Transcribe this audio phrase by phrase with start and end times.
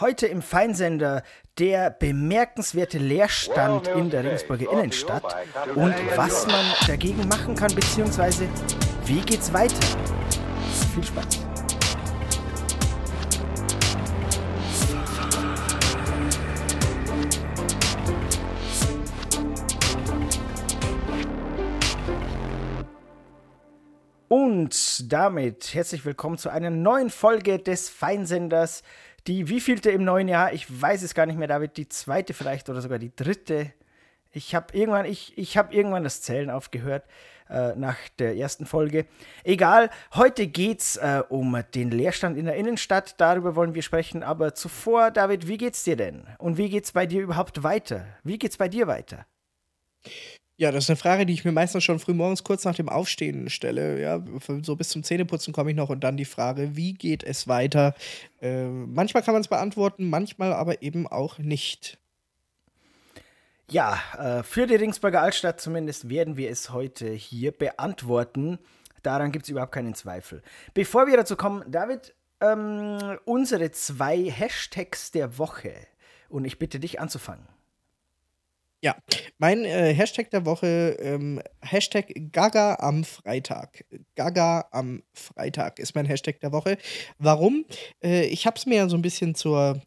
[0.00, 1.22] Heute im Feinsender
[1.58, 5.36] der bemerkenswerte Leerstand in der Regensburger Innenstadt
[5.74, 8.48] und was man dagegen machen kann, beziehungsweise
[9.04, 9.76] wie geht's weiter.
[10.94, 11.40] Viel Spaß.
[24.28, 28.82] Und damit herzlich willkommen zu einer neuen Folge des Feinsenders
[29.26, 30.52] die wievielte im neuen Jahr?
[30.52, 31.76] Ich weiß es gar nicht mehr, David.
[31.76, 33.72] Die zweite vielleicht oder sogar die dritte.
[34.32, 37.04] Ich habe irgendwann, ich, ich hab irgendwann das Zählen aufgehört
[37.48, 39.06] äh, nach der ersten Folge.
[39.42, 43.20] Egal, heute geht's äh, um den Leerstand in der Innenstadt.
[43.20, 44.22] Darüber wollen wir sprechen.
[44.22, 46.26] Aber zuvor, David, wie geht's dir denn?
[46.38, 48.06] Und wie geht's bei dir überhaupt weiter?
[48.22, 49.26] Wie geht's bei dir weiter?
[50.60, 52.90] Ja, das ist eine Frage, die ich mir meistens schon früh morgens kurz nach dem
[52.90, 53.98] Aufstehen stelle.
[53.98, 54.22] Ja,
[54.60, 57.94] so bis zum Zähneputzen komme ich noch und dann die Frage, wie geht es weiter?
[58.42, 61.96] Äh, manchmal kann man es beantworten, manchmal aber eben auch nicht.
[63.70, 68.58] Ja, äh, für die Ringsburger Altstadt zumindest werden wir es heute hier beantworten.
[69.02, 70.42] Daran gibt es überhaupt keinen Zweifel.
[70.74, 75.72] Bevor wir dazu kommen, David, ähm, unsere zwei Hashtags der Woche.
[76.28, 77.48] Und ich bitte dich anzufangen.
[78.82, 78.96] Ja,
[79.36, 83.84] mein äh, Hashtag der Woche, ähm, Hashtag Gaga am Freitag.
[84.14, 86.78] Gaga am Freitag ist mein Hashtag der Woche.
[87.18, 87.66] Warum?
[88.02, 89.82] Äh, ich habe es mir ja so ein bisschen zur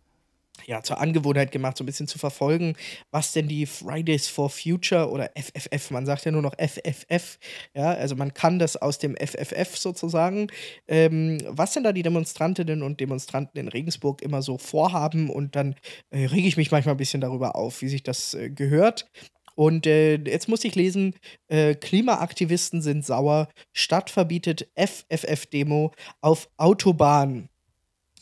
[0.65, 2.75] ja, zur Angewohnheit gemacht, so ein bisschen zu verfolgen,
[3.11, 7.37] was denn die Fridays for Future oder FFF, man sagt ja nur noch FFF,
[7.75, 10.47] ja, also man kann das aus dem FFF sozusagen,
[10.87, 15.75] ähm, was denn da die Demonstrantinnen und Demonstranten in Regensburg immer so vorhaben und dann
[16.11, 19.09] äh, rege ich mich manchmal ein bisschen darüber auf, wie sich das äh, gehört.
[19.55, 21.15] Und äh, jetzt muss ich lesen,
[21.47, 27.49] äh, Klimaaktivisten sind sauer, Stadt verbietet FFF-Demo auf Autobahn.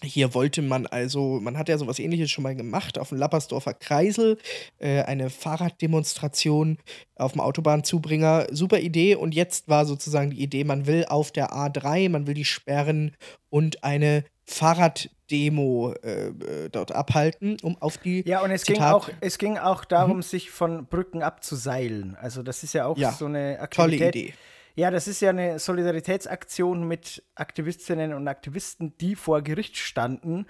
[0.03, 3.73] Hier wollte man also, man hat ja sowas ähnliches schon mal gemacht auf dem Lappersdorfer
[3.73, 4.37] Kreisel,
[4.79, 6.77] äh, eine Fahrraddemonstration
[7.15, 8.47] auf dem Autobahnzubringer.
[8.51, 9.15] Super Idee.
[9.15, 13.15] Und jetzt war sozusagen die Idee, man will auf der A3, man will die sperren
[13.49, 18.27] und eine Fahrraddemo äh, dort abhalten, um auf die.
[18.27, 20.23] Ja, und es, ging auch, es ging auch darum, mhm.
[20.23, 22.17] sich von Brücken abzuseilen.
[22.19, 23.99] Also, das ist ja auch ja, so eine Aktivität.
[23.99, 24.33] Tolle Idee
[24.75, 30.45] ja, das ist ja eine Solidaritätsaktion mit Aktivistinnen und Aktivisten, die vor Gericht standen,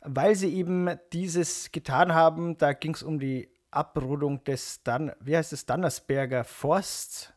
[0.00, 2.58] weil sie eben dieses getan haben.
[2.58, 7.32] Da ging es um die Abrodung des, Dan wie heißt es, Dannersberger Forsts.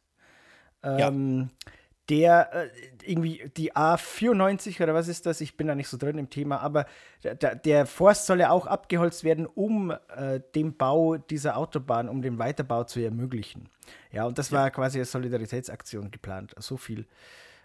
[0.83, 1.67] Ähm, ja
[2.09, 2.69] der äh,
[3.03, 5.41] irgendwie die A94 oder was ist das?
[5.41, 6.85] Ich bin da nicht so drin im Thema, aber
[7.23, 12.21] der, der Forst soll ja auch abgeholzt werden, um äh, den Bau dieser Autobahn, um
[12.21, 13.69] den Weiterbau zu ermöglichen.
[14.11, 14.59] Ja, und das ja.
[14.59, 16.53] war quasi eine Solidaritätsaktion geplant.
[16.57, 17.05] So viel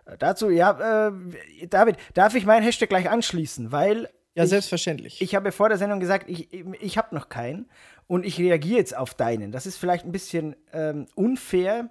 [0.06, 0.50] äh, dazu.
[0.50, 1.12] Ja, äh,
[1.69, 3.72] David, darf ich meinen Hashtag gleich anschließen?
[3.72, 4.09] Weil.
[4.34, 5.20] Ja, ich, selbstverständlich.
[5.20, 7.69] Ich habe vor der Sendung gesagt, ich, ich habe noch keinen
[8.06, 9.53] und ich reagiere jetzt auf deinen.
[9.53, 11.91] Das ist vielleicht ein bisschen ähm, unfair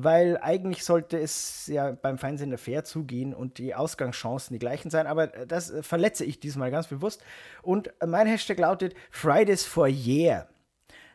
[0.00, 5.08] weil eigentlich sollte es ja beim Fernsehen fair zugehen und die Ausgangschancen die gleichen sein,
[5.08, 7.22] aber das verletze ich diesmal ganz bewusst.
[7.62, 10.46] Und mein Hashtag lautet Fridays for Yeah.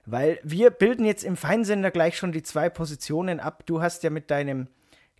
[0.06, 3.66] Weil wir bilden jetzt im Feinsender gleich schon die zwei Positionen ab.
[3.66, 4.68] Du hast ja mit deinem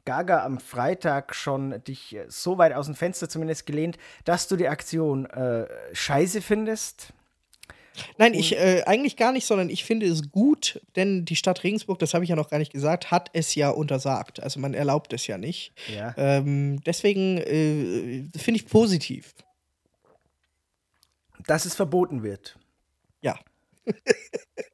[0.03, 4.68] Gaga am Freitag schon dich so weit aus dem Fenster zumindest gelehnt, dass du die
[4.68, 7.13] Aktion äh, scheiße findest.
[8.17, 11.99] Nein, ich äh, eigentlich gar nicht, sondern ich finde es gut, denn die Stadt Regensburg,
[11.99, 14.41] das habe ich ja noch gar nicht gesagt, hat es ja untersagt.
[14.41, 15.73] Also man erlaubt es ja nicht.
[15.93, 16.13] Ja.
[16.17, 19.33] Ähm, deswegen äh, finde ich positiv.
[21.45, 22.57] Dass es verboten wird.
[23.21, 23.37] Ja.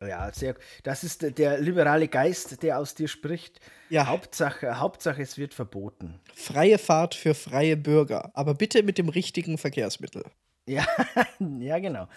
[0.01, 0.55] ja, sehr.
[0.83, 3.59] Das ist der liberale Geist, der aus dir spricht.
[3.89, 4.07] Ja.
[4.07, 6.19] Hauptsache, Hauptsache, es wird verboten.
[6.35, 10.23] Freie Fahrt für freie Bürger, aber bitte mit dem richtigen Verkehrsmittel.
[10.67, 10.85] Ja,
[11.59, 12.07] ja, genau.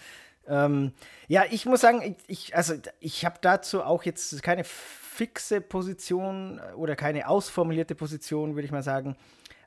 [0.47, 0.91] Ähm,
[1.27, 6.95] ja, ich muss sagen, ich, also ich habe dazu auch jetzt keine fixe Position oder
[6.95, 9.15] keine ausformulierte Position, würde ich mal sagen.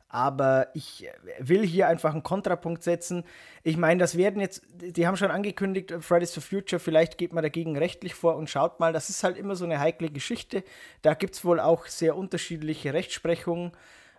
[0.09, 1.09] Aber ich
[1.41, 3.25] will hier einfach einen Kontrapunkt setzen.
[3.65, 7.43] Ich meine, das werden jetzt, die haben schon angekündigt, Fridays for Future, vielleicht geht man
[7.43, 10.63] dagegen rechtlich vor und schaut mal, das ist halt immer so eine heikle Geschichte.
[11.03, 13.73] Da gibt es wohl auch sehr unterschiedliche Rechtsprechungen,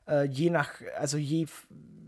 [0.07, 1.48] äh, je nach, also je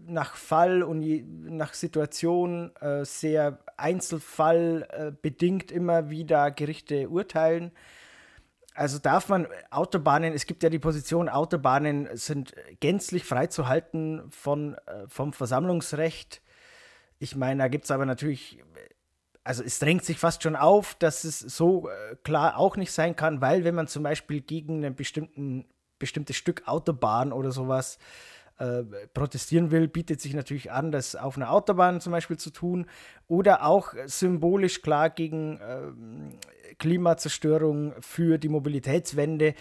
[0.09, 7.71] nach Fall und je, nach Situation äh, sehr einzelfallbedingt äh, immer wieder Gerichte urteilen.
[8.73, 15.07] Also darf man Autobahnen, es gibt ja die Position, Autobahnen sind gänzlich freizuhalten von, äh,
[15.07, 16.41] vom Versammlungsrecht.
[17.17, 18.63] Ich meine, da gibt es aber natürlich,
[19.43, 23.15] also es drängt sich fast schon auf, dass es so äh, klar auch nicht sein
[23.15, 24.95] kann, weil wenn man zum Beispiel gegen ein
[25.99, 28.38] bestimmtes Stück Autobahn oder sowas äh,
[29.13, 32.87] protestieren will, bietet sich natürlich an, das auf einer Autobahn zum Beispiel zu tun
[33.27, 39.53] oder auch symbolisch klar gegen äh, Klimazerstörung für die Mobilitätswende.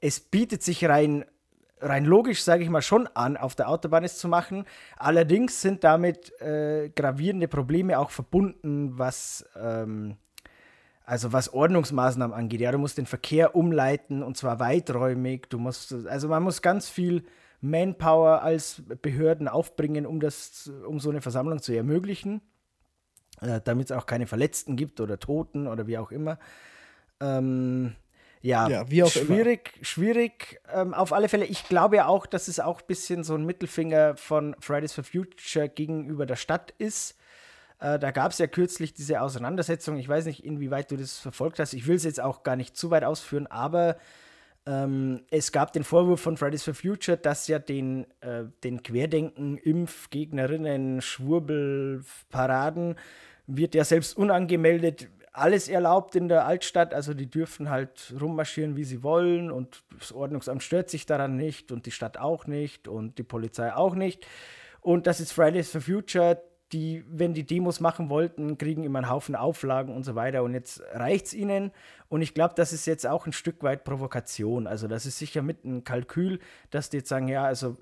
[0.00, 1.24] Es bietet sich rein
[1.82, 4.64] rein logisch, sage ich mal, schon an, auf der Autobahn es zu machen.
[4.96, 10.16] Allerdings sind damit äh, gravierende Probleme auch verbunden, was, ähm,
[11.04, 12.60] also was Ordnungsmaßnahmen angeht.
[12.60, 15.48] Ja, du musst den Verkehr umleiten und zwar weiträumig.
[15.48, 17.24] Du musst, also man muss ganz viel
[17.60, 22.40] Manpower als Behörden aufbringen, um das, um so eine Versammlung zu ermöglichen,
[23.40, 26.38] äh, damit es auch keine Verletzten gibt oder Toten oder wie auch immer.
[27.20, 27.94] Ähm,
[28.42, 29.84] ja, ja wie auch schwierig, immer.
[29.84, 30.60] schwierig.
[30.72, 33.44] Ähm, auf alle Fälle, ich glaube ja auch, dass es auch ein bisschen so ein
[33.44, 37.16] Mittelfinger von Fridays for Future gegenüber der Stadt ist.
[37.80, 39.98] Äh, da gab es ja kürzlich diese Auseinandersetzung.
[39.98, 41.74] Ich weiß nicht, inwieweit du das verfolgt hast.
[41.74, 43.96] Ich will es jetzt auch gar nicht zu weit ausführen, aber
[44.70, 49.56] ähm, es gab den Vorwurf von Fridays for Future, dass ja den, äh, den Querdenken,
[49.58, 52.94] Impfgegnerinnen, Schwurbelparaden
[53.46, 58.84] wird ja selbst unangemeldet alles erlaubt in der Altstadt, also die dürfen halt rummarschieren, wie
[58.84, 63.18] sie wollen und das Ordnungsamt stört sich daran nicht und die Stadt auch nicht und
[63.18, 64.26] die Polizei auch nicht.
[64.80, 69.10] Und das ist Fridays for Future, die, wenn die Demos machen wollten, kriegen immer einen
[69.10, 70.42] Haufen Auflagen und so weiter.
[70.42, 71.72] Und jetzt reicht es ihnen.
[72.08, 74.66] Und ich glaube, das ist jetzt auch ein Stück weit Provokation.
[74.66, 76.38] Also, das ist sicher mit einem Kalkül,
[76.70, 77.76] dass die jetzt sagen: Ja, also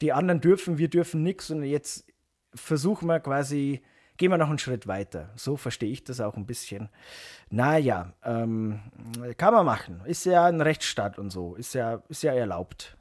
[0.00, 1.50] die anderen dürfen, wir dürfen nichts.
[1.50, 2.06] Und jetzt
[2.54, 3.82] versuchen wir quasi,
[4.16, 5.30] gehen wir noch einen Schritt weiter.
[5.36, 6.88] So verstehe ich das auch ein bisschen.
[7.50, 8.80] Naja, ähm,
[9.36, 10.00] kann man machen.
[10.04, 11.54] Ist ja ein Rechtsstaat und so.
[11.54, 12.96] Ist ja, ist ja erlaubt.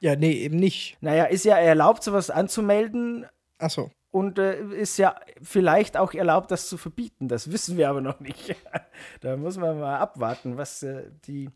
[0.00, 0.96] Ja, nee, eben nicht.
[1.02, 3.26] Naja, ist ja erlaubt, sowas anzumelden.
[3.58, 3.90] Ach so.
[4.10, 7.28] Und äh, ist ja vielleicht auch erlaubt, das zu verbieten.
[7.28, 8.56] Das wissen wir aber noch nicht.
[9.20, 11.50] da muss man mal abwarten, was äh, die,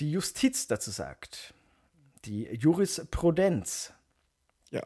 [0.00, 1.54] die Justiz dazu sagt.
[2.24, 3.92] Die Jurisprudenz.
[4.70, 4.82] Ja.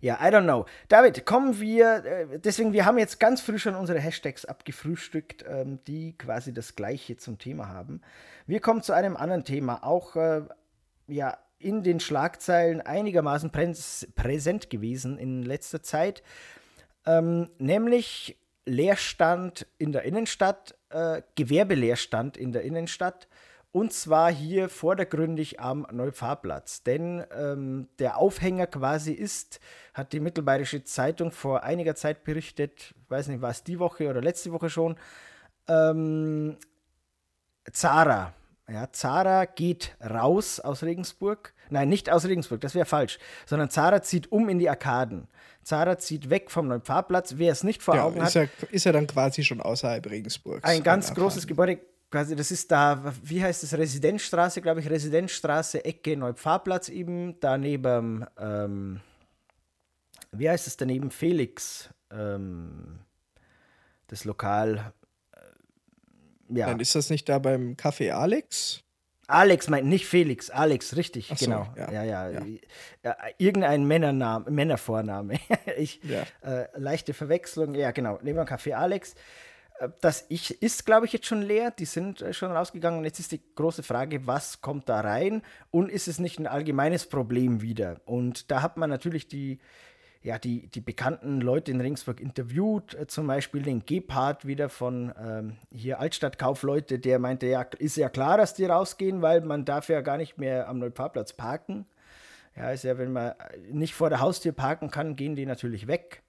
[0.00, 0.64] Ja, I don't know.
[0.88, 5.78] David, kommen wir, äh, deswegen, wir haben jetzt ganz früh schon unsere Hashtags abgefrühstückt, ähm,
[5.86, 8.00] die quasi das Gleiche zum Thema haben.
[8.46, 10.42] Wir kommen zu einem anderen Thema, auch äh,
[11.06, 16.22] ja, in den Schlagzeilen einigermaßen präsent gewesen in letzter Zeit,
[17.06, 23.28] ähm, nämlich Leerstand in der Innenstadt, äh, Gewerbeleerstand in der Innenstadt.
[23.72, 26.82] Und zwar hier vordergründig am Neupfarrplatz.
[26.82, 29.60] Denn ähm, der Aufhänger quasi ist,
[29.94, 34.20] hat die Mittelbayerische Zeitung vor einiger Zeit berichtet, weiß nicht, war es die Woche oder
[34.20, 34.96] letzte Woche schon,
[35.68, 36.58] ähm,
[37.72, 38.34] Zara
[38.70, 41.52] ja, Zara geht raus aus Regensburg.
[41.70, 43.18] Nein, nicht aus Regensburg, das wäre falsch.
[43.46, 45.28] Sondern Zara zieht um in die Arkaden.
[45.62, 47.34] Zara zieht weg vom neuen Fahrplatz.
[47.36, 48.48] Wer es nicht vor ja, Augen ist hat.
[48.60, 50.64] Ja, ist ja dann quasi schon außerhalb Regensburgs.
[50.64, 51.80] Ein ganz großes Gebäude.
[52.10, 57.40] Quasi, das ist da, wie heißt es, Residenzstraße, glaube ich, Residenzstraße, Ecke, Neupfarrplatz eben.
[57.40, 59.00] Daneben, ähm,
[60.30, 61.10] wie heißt es daneben?
[61.10, 62.98] Felix, ähm,
[64.08, 64.92] das Lokal
[66.48, 66.66] ja.
[66.66, 68.82] Dann ist das nicht da beim Café Alex?
[69.28, 71.66] Alex meint nicht Felix, Alex, richtig, so, genau.
[71.76, 71.90] Ja.
[71.90, 72.42] Ja, ja.
[73.02, 73.16] ja.
[73.38, 75.38] Irgendein Männername, Männervorname.
[75.78, 78.18] ich, äh, leichte Verwechslung, ja, genau.
[78.22, 79.14] Neben dem Café Alex.
[79.78, 81.70] Äh, das ich ist, glaube ich, jetzt schon leer.
[81.70, 82.98] Die sind äh, schon rausgegangen.
[82.98, 85.42] Und jetzt ist die große Frage, was kommt da rein?
[85.70, 88.00] Und ist es nicht ein allgemeines Problem wieder?
[88.04, 89.60] Und da hat man natürlich die
[90.22, 95.12] ja, die, die bekannten Leute in Ringsburg interviewt, äh, zum Beispiel den Gebhardt wieder von
[95.20, 99.88] ähm, hier Altstadtkaufleute, der meinte, ja, ist ja klar, dass die rausgehen, weil man darf
[99.88, 101.86] ja gar nicht mehr am Neuparkplatz parken.
[102.56, 103.34] Ja, ist ja, wenn man
[103.70, 106.22] nicht vor der Haustür parken kann, gehen die natürlich weg.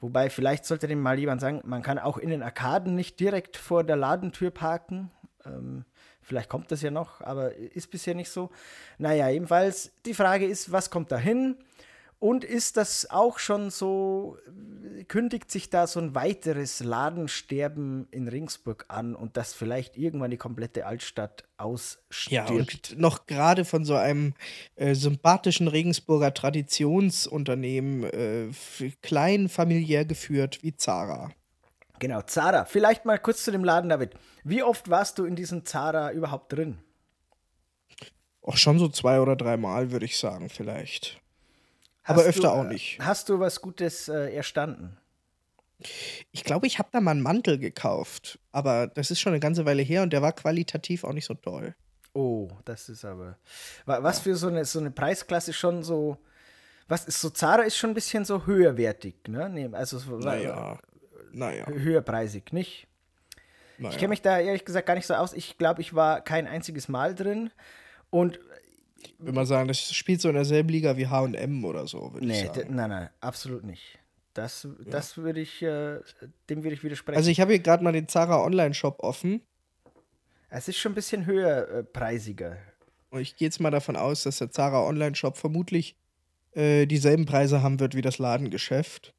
[0.00, 3.56] Wobei, vielleicht sollte dem mal jemand sagen, man kann auch in den Arkaden nicht direkt
[3.56, 5.12] vor der Ladentür parken.
[5.44, 5.84] Ähm,
[6.22, 8.50] vielleicht kommt das ja noch, aber ist bisher nicht so.
[8.98, 11.56] Naja, jedenfalls, die Frage ist, was kommt da hin?
[12.22, 14.38] Und ist das auch schon so,
[15.08, 20.36] kündigt sich da so ein weiteres Ladensterben in Ringsburg an und das vielleicht irgendwann die
[20.36, 22.30] komplette Altstadt ausstirbt?
[22.30, 24.34] Ja, und noch gerade von so einem
[24.76, 28.50] äh, sympathischen Regensburger Traditionsunternehmen, äh,
[29.02, 31.32] klein familiär geführt wie Zara.
[31.98, 32.66] Genau, Zara.
[32.66, 34.14] Vielleicht mal kurz zu dem Laden, David.
[34.44, 36.78] Wie oft warst du in diesem Zara überhaupt drin?
[38.42, 41.20] Auch schon so zwei oder dreimal, würde ich sagen, vielleicht
[42.04, 42.98] aber öfter du, auch nicht.
[43.00, 44.96] Hast du was Gutes äh, erstanden?
[46.30, 49.64] Ich glaube, ich habe da mal einen Mantel gekauft, aber das ist schon eine ganze
[49.66, 51.74] Weile her und der war qualitativ auch nicht so toll.
[52.14, 53.38] Oh, das ist aber.
[53.86, 56.18] Was für so eine, so eine Preisklasse schon so.
[56.88, 59.70] Was ist so, Zara ist schon ein bisschen so höherwertig, ne?
[59.72, 60.78] Also so, naja,
[61.32, 61.66] naja.
[61.66, 62.86] höherpreisig, nicht?
[63.78, 63.92] Naja.
[63.92, 65.32] Ich kenne mich da ehrlich gesagt gar nicht so aus.
[65.32, 67.50] Ich glaube, ich war kein einziges Mal drin.
[68.10, 68.38] Und
[69.04, 72.26] Ich würde mal sagen, das spielt so in derselben Liga wie HM oder so, würde
[72.26, 72.74] nee, ich sagen.
[72.74, 73.98] Nein, nein, absolut nicht.
[74.34, 76.00] Das, das würde ich, äh,
[76.48, 77.18] dem würde ich widersprechen.
[77.18, 79.42] Also ich habe hier gerade mal den Zara Online-Shop offen.
[80.48, 82.56] Es ist schon ein bisschen höher äh, preisiger.
[83.10, 85.96] Und ich gehe jetzt mal davon aus, dass der Zara Online-Shop vermutlich
[86.52, 89.14] äh, dieselben Preise haben wird wie das Ladengeschäft.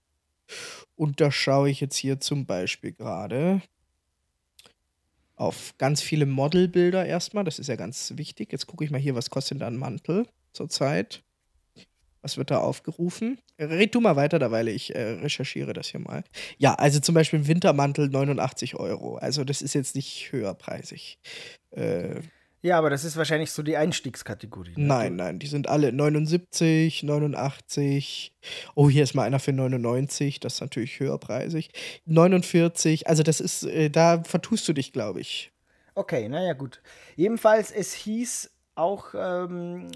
[0.95, 3.61] Und da schaue ich jetzt hier zum Beispiel gerade
[5.43, 7.43] auf ganz viele Modelbilder erstmal.
[7.43, 8.51] Das ist ja ganz wichtig.
[8.51, 11.23] Jetzt gucke ich mal hier, was kostet da ein Mantel zurzeit.
[12.21, 13.37] Was wird da aufgerufen?
[13.59, 16.23] Red du mal weiter, da weil ich äh, recherchiere das hier mal.
[16.57, 19.17] Ja, also zum Beispiel Wintermantel 89 Euro.
[19.17, 21.19] Also das ist jetzt nicht höherpreisig.
[21.71, 22.21] Äh,
[22.63, 24.73] ja, aber das ist wahrscheinlich so die Einstiegskategorie.
[24.77, 24.87] Ne?
[24.87, 28.33] Nein, nein, die sind alle 79, 89.
[28.73, 31.71] Oh, hier ist mal einer für 99, das ist natürlich höherpreisig.
[32.05, 35.51] 49, also das ist, äh, da vertust du dich, glaube ich.
[35.93, 36.81] Okay, naja, gut.
[37.17, 39.89] Jedenfalls, es hieß auch ähm,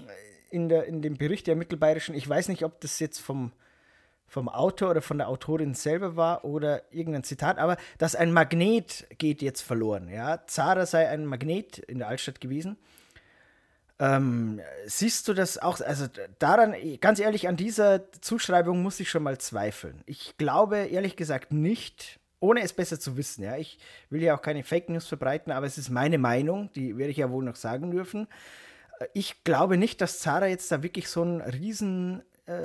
[0.50, 3.52] in, der, in dem Bericht der Mittelbayerischen, ich weiß nicht, ob das jetzt vom,
[4.28, 9.06] vom Autor oder von der Autorin selber war oder irgendein Zitat, aber dass ein Magnet
[9.16, 10.08] geht jetzt verloren.
[10.08, 10.46] Ja?
[10.46, 12.76] Zara sei ein Magnet in der Altstadt gewesen.
[13.98, 15.80] Ähm, siehst du das auch?
[15.80, 16.06] Also
[16.38, 20.02] daran, ganz ehrlich, an dieser Zuschreibung muss ich schon mal zweifeln.
[20.06, 23.42] Ich glaube ehrlich gesagt nicht, ohne es besser zu wissen.
[23.42, 23.78] Ja, ich
[24.10, 27.16] will ja auch keine Fake News verbreiten, aber es ist meine Meinung, die werde ich
[27.16, 28.28] ja wohl noch sagen dürfen.
[29.14, 32.64] Ich glaube nicht, dass Zara jetzt da wirklich so ein riesen äh,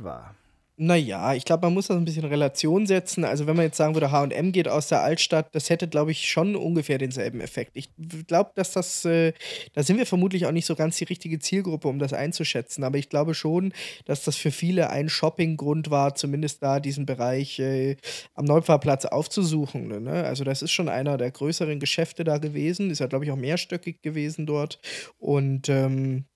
[0.00, 0.34] war.
[0.80, 3.24] Naja, ich glaube, man muss das ein bisschen in Relation setzen.
[3.24, 6.28] Also, wenn man jetzt sagen würde, HM geht aus der Altstadt, das hätte, glaube ich,
[6.28, 7.72] schon ungefähr denselben Effekt.
[7.74, 7.90] Ich
[8.28, 9.32] glaube, dass das, äh,
[9.74, 12.84] da sind wir vermutlich auch nicht so ganz die richtige Zielgruppe, um das einzuschätzen.
[12.84, 13.72] Aber ich glaube schon,
[14.04, 17.96] dass das für viele ein Shoppinggrund war, zumindest da diesen Bereich äh,
[18.34, 20.04] am Neupfarrplatz aufzusuchen.
[20.04, 20.22] Ne?
[20.22, 22.92] Also, das ist schon einer der größeren Geschäfte da gewesen.
[22.92, 24.78] Ist ja, glaube ich, auch mehrstöckig gewesen dort.
[25.18, 26.26] Und ähm,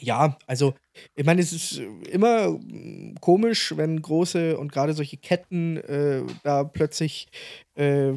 [0.00, 0.74] ja, also
[1.14, 6.64] ich meine, es ist immer hm, komisch, wenn große und gerade solche Ketten äh, da
[6.64, 7.28] plötzlich
[7.74, 8.12] äh,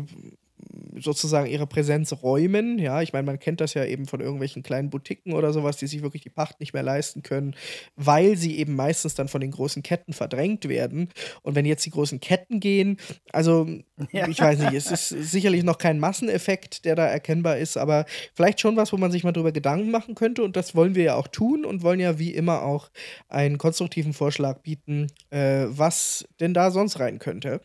[0.98, 2.78] sozusagen ihre Präsenz räumen.
[2.80, 5.88] Ja, ich meine, man kennt das ja eben von irgendwelchen kleinen Boutiquen oder sowas, die
[5.88, 7.56] sich wirklich die Pacht nicht mehr leisten können,
[7.96, 11.10] weil sie eben meistens dann von den großen Ketten verdrängt werden.
[11.42, 12.98] Und wenn jetzt die großen Ketten gehen,
[13.32, 13.68] also
[14.12, 14.28] ja.
[14.28, 18.60] ich weiß nicht, es ist sicherlich noch kein Masseneffekt, der da erkennbar ist, aber vielleicht
[18.60, 20.44] schon was, wo man sich mal drüber Gedanken machen könnte.
[20.44, 22.90] Und das wollen wir ja auch tun und wollen ja wie immer auch
[23.28, 27.62] einen konstruktiven Vorschlag bieten, äh, was denn da sonst rein könnte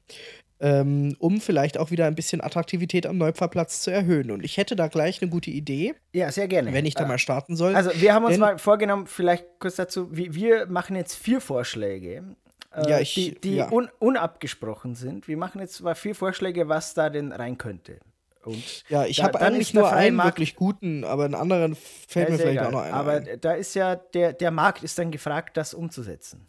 [0.64, 4.30] ähm, um vielleicht auch wieder ein bisschen Attraktivität am Neupfarrplatz zu erhöhen.
[4.30, 5.94] Und ich hätte da gleich eine gute Idee.
[6.14, 6.73] Ja, sehr gerne.
[6.73, 7.76] Wenn ich da äh, mal starten soll.
[7.76, 12.25] Also, wir haben uns Denn, mal vorgenommen, vielleicht kurz dazu, wir machen jetzt vier Vorschläge.
[12.75, 13.71] Äh, ja, ich, die, die ja.
[13.71, 15.28] Un, unabgesprochen sind.
[15.28, 17.99] Wir machen jetzt mal vier Vorschläge, was da denn rein könnte.
[18.42, 21.76] Und ja, ich habe eigentlich nur einen Markt, wirklich guten, aber einen anderen
[22.09, 22.66] fällt mir vielleicht egal.
[22.68, 22.92] auch noch ein.
[22.94, 23.38] Aber ein.
[23.38, 26.47] da ist ja, der, der Markt ist dann gefragt, das umzusetzen.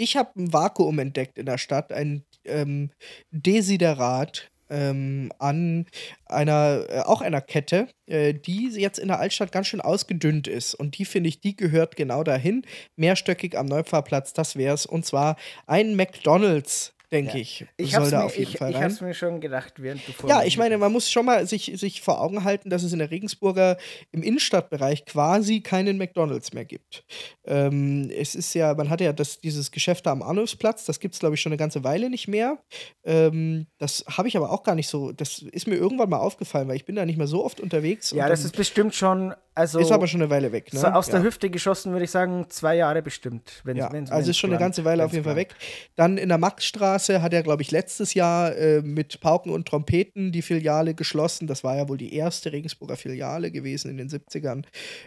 [0.00, 2.90] Ich habe ein Vakuum entdeckt in der Stadt, ein ähm,
[3.32, 5.86] Desiderat ähm, an
[6.26, 10.74] einer, äh, auch einer Kette, äh, die jetzt in der Altstadt ganz schön ausgedünnt ist.
[10.74, 12.62] Und die finde ich, die gehört genau dahin.
[12.94, 14.86] Mehrstöckig am Neupfarrplatz, das wäre es.
[14.86, 15.36] Und zwar
[15.66, 17.38] ein McDonalds denke ja.
[17.38, 17.66] ich.
[17.76, 21.24] Ich mir, habe es mir schon gedacht, während du Ja, ich meine, man muss schon
[21.26, 23.76] mal sich, sich vor Augen halten, dass es in der Regensburger
[24.12, 27.04] im Innenstadtbereich quasi keinen McDonalds mehr gibt.
[27.44, 31.14] Ähm, es ist ja, man hat ja das, dieses Geschäft da am Arnulfsplatz, das gibt
[31.14, 32.58] es, glaube ich, schon eine ganze Weile nicht mehr.
[33.04, 36.68] Ähm, das habe ich aber auch gar nicht so, das ist mir irgendwann mal aufgefallen,
[36.68, 38.10] weil ich bin da nicht mehr so oft unterwegs.
[38.10, 40.72] Ja, das ist bestimmt schon also ist aber schon eine Weile weg.
[40.72, 40.78] Ne?
[40.78, 43.60] So aus der Hüfte geschossen, würde ich sagen, zwei Jahre bestimmt.
[43.64, 45.56] Wenn, ja, wenn's, also ist schon eine ganze Weile auf jeden Fall weg.
[45.96, 50.32] Dann in der Maxstraße hat er, glaube ich, letztes Jahr äh, mit Pauken und Trompeten
[50.32, 51.46] die Filiale geschlossen.
[51.46, 54.64] Das war ja wohl die erste Regensburger Filiale gewesen in den 70ern.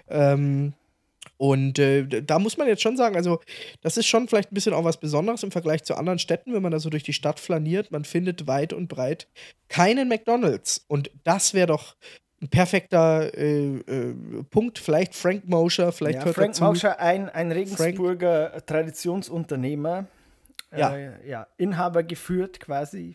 [0.10, 0.74] Ähm,
[1.38, 3.40] und äh, da muss man jetzt schon sagen, also
[3.82, 6.62] das ist schon vielleicht ein bisschen auch was Besonderes im Vergleich zu anderen Städten, wenn
[6.62, 7.92] man da so durch die Stadt flaniert.
[7.92, 9.28] Man findet weit und breit
[9.68, 10.84] keinen McDonald's.
[10.88, 11.96] Und das wäre doch
[12.42, 14.16] ein perfekter äh, äh,
[14.50, 14.80] Punkt.
[14.80, 16.64] Vielleicht Frank Mosher, vielleicht ja, hört Frank dazu.
[16.64, 18.68] Mosher, ein, ein Regensburger Frank.
[18.68, 20.08] Traditionsunternehmer.
[20.76, 20.96] Ja.
[20.96, 23.14] Äh, ja, Inhaber geführt quasi.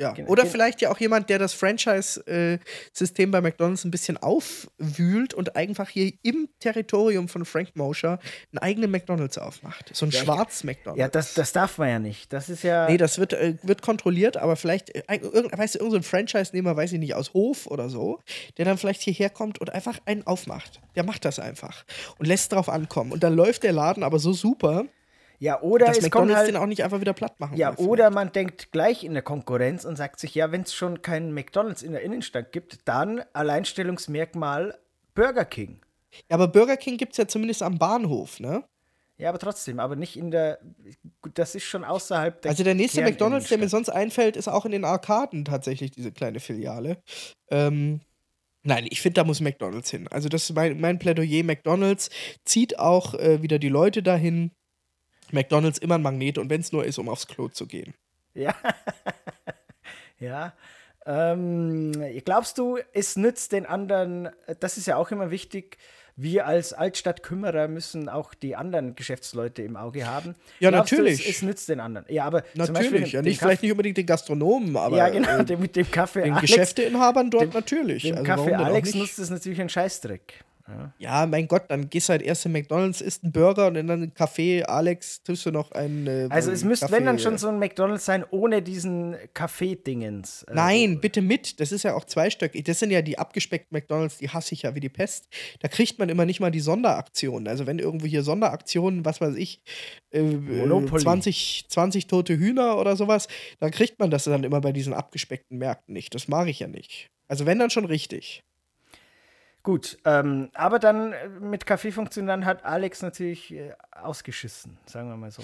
[0.00, 0.12] Ja.
[0.12, 0.30] Genau.
[0.30, 5.90] Oder vielleicht ja auch jemand, der das Franchise-System bei McDonalds ein bisschen aufwühlt und einfach
[5.90, 8.18] hier im Territorium von Frank Mosher
[8.50, 9.90] einen eigenen McDonalds aufmacht.
[9.92, 10.98] So ein ja, schwarz McDonalds.
[10.98, 12.32] Ja, das, das darf man ja nicht.
[12.32, 12.88] Das ist ja.
[12.88, 16.92] Nee, das wird, äh, wird kontrolliert, aber vielleicht, äh, irgend, weißt du, irgendein Franchise-Nehmer, weiß
[16.92, 18.20] ich nicht, aus Hof oder so,
[18.56, 20.80] der dann vielleicht hierher kommt und einfach einen aufmacht.
[20.96, 21.84] Der macht das einfach
[22.18, 23.12] und lässt drauf ankommen.
[23.12, 24.86] Und dann läuft der Laden aber so super,
[25.40, 27.56] ja, oder dass es McDonald's halt, den auch nicht einfach wieder platt machen.
[27.56, 31.00] Ja, oder man denkt gleich in der Konkurrenz und sagt sich, ja, wenn es schon
[31.00, 34.78] keinen McDonald's in der Innenstadt gibt, dann Alleinstellungsmerkmal
[35.14, 35.80] Burger King.
[36.28, 38.64] Ja, aber Burger King gibt es ja zumindest am Bahnhof, ne?
[39.16, 40.60] Ja, aber trotzdem, aber nicht in der.
[41.34, 42.50] Das ist schon außerhalb der.
[42.50, 46.12] Also der nächste McDonalds, der mir sonst einfällt, ist auch in den Arkaden tatsächlich diese
[46.12, 47.02] kleine Filiale.
[47.50, 48.00] Ähm,
[48.62, 50.06] nein, ich finde, da muss McDonalds hin.
[50.08, 51.44] Also das ist mein, mein Plädoyer.
[51.44, 52.10] McDonalds
[52.44, 54.52] zieht auch äh, wieder die Leute dahin.
[55.32, 57.94] McDonalds immer ein Magnet und wenn es nur ist, um aufs Klo zu gehen.
[58.34, 58.54] Ja.
[60.18, 60.54] ja.
[61.06, 61.92] Ähm,
[62.24, 64.28] glaubst du, es nützt den anderen,
[64.60, 65.78] das ist ja auch immer wichtig,
[66.22, 70.34] wir als Altstadtkümmerer müssen auch die anderen Geschäftsleute im Auge haben.
[70.58, 71.22] Ja, Glaubst natürlich.
[71.22, 72.06] Du, es, es, nützt den anderen.
[72.10, 73.12] Ja, aber natürlich.
[73.12, 74.98] ja, nicht, vielleicht nicht unbedingt den Gastronomen, aber.
[74.98, 76.22] Ja, genau, äh, mit dem Kaffee.
[76.22, 78.02] Den Alex, Geschäfteinhabern dort dem, natürlich.
[78.02, 80.44] Dem also Kaffee Alex nutzt es natürlich ein Scheißdreck.
[80.70, 80.92] Ja.
[80.98, 83.90] ja, mein Gott, dann gehst du halt erst in McDonalds, isst einen Burger und dann
[83.90, 84.62] einen Kaffee.
[84.62, 86.06] Alex, tust du noch einen.
[86.06, 90.44] Äh, also, es müsste, wenn dann schon so ein McDonalds sein, ohne diesen Kaffee-Dingens.
[90.44, 91.60] Äh, Nein, bitte mit.
[91.60, 92.64] Das ist ja auch zweistöckig.
[92.64, 95.28] Das sind ja die abgespeckten McDonalds, die hasse ich ja wie die Pest.
[95.60, 97.48] Da kriegt man immer nicht mal die Sonderaktionen.
[97.48, 99.62] Also, wenn irgendwo hier Sonderaktionen, was weiß ich,
[100.10, 104.92] äh, 20, 20 tote Hühner oder sowas, dann kriegt man das dann immer bei diesen
[104.94, 106.14] abgespeckten Märkten nicht.
[106.14, 107.08] Das mag ich ja nicht.
[107.28, 108.42] Also, wenn dann schon richtig.
[109.62, 115.16] Gut, ähm, aber dann äh, mit Kaffee funktionieren hat Alex natürlich äh, ausgeschissen, sagen wir
[115.16, 115.42] mal so.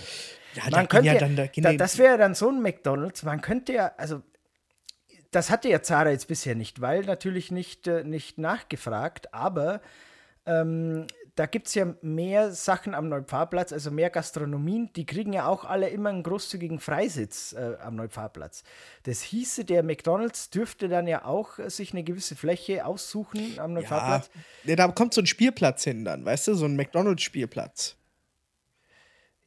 [0.55, 3.75] Ja, man könnte ja dann, da, da, das wäre dann so ein McDonalds, man könnte
[3.75, 4.23] ja, also
[5.33, 9.83] das hatte ja Zara jetzt bisher nicht, weil natürlich nicht, äh, nicht nachgefragt, aber
[10.47, 15.47] ähm, da gibt es ja mehr Sachen am Neupfarrplatz, also mehr Gastronomien, die kriegen ja
[15.47, 18.64] auch alle immer einen großzügigen Freisitz äh, am Neupfarrplatz.
[19.02, 23.75] Das hieße, der McDonalds dürfte dann ja auch äh, sich eine gewisse Fläche aussuchen am
[23.75, 24.31] Neupfarrplatz.
[24.64, 27.97] Ja, da kommt so ein Spielplatz hin dann, weißt du, so ein McDonalds-Spielplatz.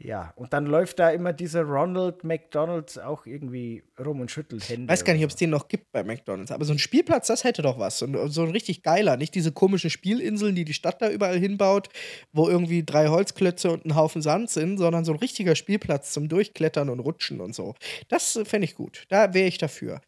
[0.01, 4.87] Ja, und dann läuft da immer dieser Ronald McDonalds auch irgendwie rum und schüttelt Hände.
[4.87, 6.51] Weiß gar nicht, ob es den noch gibt bei McDonalds.
[6.51, 8.01] Aber so ein Spielplatz, das hätte doch was.
[8.01, 9.17] Und so ein richtig geiler.
[9.17, 11.89] Nicht diese komischen Spielinseln, die die Stadt da überall hinbaut,
[12.31, 16.29] wo irgendwie drei Holzklötze und ein Haufen Sand sind, sondern so ein richtiger Spielplatz zum
[16.29, 17.75] Durchklettern und Rutschen und so.
[18.07, 19.03] Das fände ich gut.
[19.09, 19.99] Da wäre ich dafür.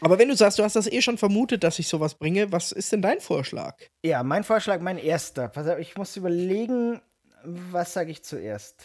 [0.00, 2.72] Aber wenn du sagst, du hast das eh schon vermutet, dass ich sowas bringe, was
[2.72, 3.76] ist denn dein Vorschlag?
[4.02, 5.52] Ja, mein Vorschlag, mein erster.
[5.78, 7.00] Ich muss überlegen,
[7.46, 8.84] was sage ich zuerst?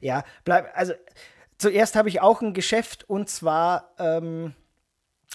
[0.00, 0.94] Ja, bleib, also
[1.58, 4.54] zuerst habe ich auch ein Geschäft und zwar ähm,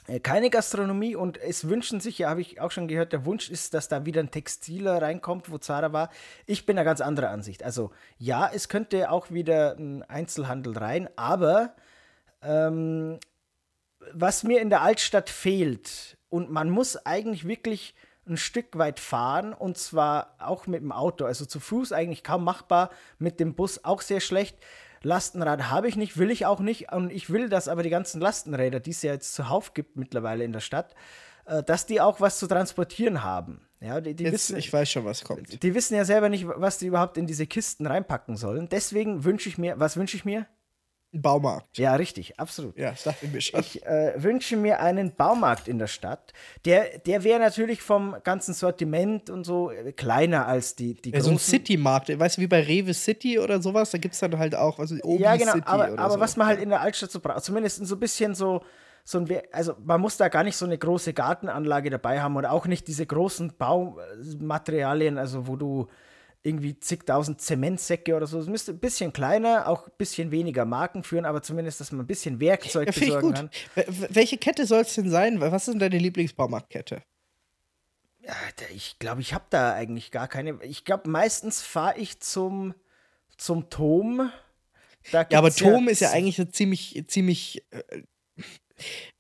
[0.08, 3.50] äh, keine Gastronomie und es wünschen sich, ja, habe ich auch schon gehört, der Wunsch
[3.50, 6.10] ist, dass da wieder ein Textiler reinkommt, wo Zara war.
[6.46, 7.64] Ich bin eine ganz andere Ansicht.
[7.64, 11.76] Also ja, es könnte auch wieder ein Einzelhandel rein, aber
[12.42, 13.20] ähm,
[14.12, 17.96] was mir in der Altstadt fehlt und man muss eigentlich wirklich
[18.28, 21.26] ein Stück weit fahren und zwar auch mit dem Auto.
[21.26, 24.58] Also zu Fuß eigentlich kaum machbar, mit dem Bus auch sehr schlecht.
[25.02, 26.92] Lastenrad habe ich nicht, will ich auch nicht.
[26.92, 30.44] Und ich will, dass aber die ganzen Lastenräder, die es ja jetzt zuhauf gibt mittlerweile
[30.44, 30.96] in der Stadt,
[31.46, 33.68] äh, dass die auch was zu transportieren haben.
[33.82, 35.62] Ja, die, die jetzt, wissen, ich weiß schon, was kommt.
[35.62, 38.70] Die wissen ja selber nicht, was die überhaupt in diese Kisten reinpacken sollen.
[38.70, 40.48] Deswegen wünsche ich mir, was wünsche ich mir?
[41.14, 41.78] Baumarkt.
[41.78, 42.78] Ja, richtig, absolut.
[42.78, 43.60] Ja, ich mir schon.
[43.60, 46.34] Ich äh, wünsche mir einen Baumarkt in der Stadt.
[46.66, 51.20] Der, der wäre natürlich vom ganzen Sortiment und so äh, kleiner als die, die ja,
[51.20, 51.26] großen.
[51.26, 54.38] So ein City-Markt, weißt du, wie bei Rewe City oder sowas, da gibt es dann
[54.38, 56.20] halt auch, also Obi Ja, genau, City aber, aber so.
[56.20, 58.64] was man halt in der Altstadt so braucht, zumindest so ein bisschen so,
[59.04, 62.52] so ein, also man muss da gar nicht so eine große Gartenanlage dabei haben oder
[62.52, 65.88] auch nicht diese großen Baumaterialien, also wo du
[66.44, 68.38] irgendwie zigtausend Zementsäcke oder so.
[68.38, 72.02] Es müsste ein bisschen kleiner, auch ein bisschen weniger Marken führen, aber zumindest, dass man
[72.02, 73.36] ein bisschen Werkzeug ja, besorgen gut.
[73.36, 73.50] kann.
[74.10, 75.40] Welche Kette soll es denn sein?
[75.40, 77.02] Was ist denn deine Lieblingsbaumarktkette?
[78.20, 78.36] Ja,
[78.74, 80.60] ich glaube, ich habe da eigentlich gar keine.
[80.64, 82.74] Ich glaube, meistens fahre ich zum,
[83.38, 84.30] zum Tom.
[85.12, 87.66] ja, aber Tom ist ja eigentlich so ziemlich, ziemlich.
[87.72, 88.04] Äh,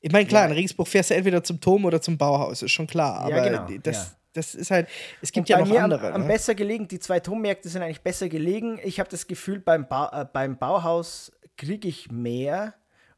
[0.02, 0.48] ich meine, klar, ja.
[0.48, 3.20] in Regensburg fährst du entweder zum Tom oder zum Bauhaus, ist schon klar.
[3.20, 3.80] Aber ja, genau.
[3.82, 4.88] das, ja das ist halt,
[5.22, 6.08] es gibt ja noch andere.
[6.08, 6.28] Am, am ne?
[6.28, 8.80] besser gelegen, die zwei Tommärkte sind eigentlich besser gelegen.
[8.84, 12.74] Ich habe das Gefühl, beim, ba äh, beim Bauhaus kriege ich mehr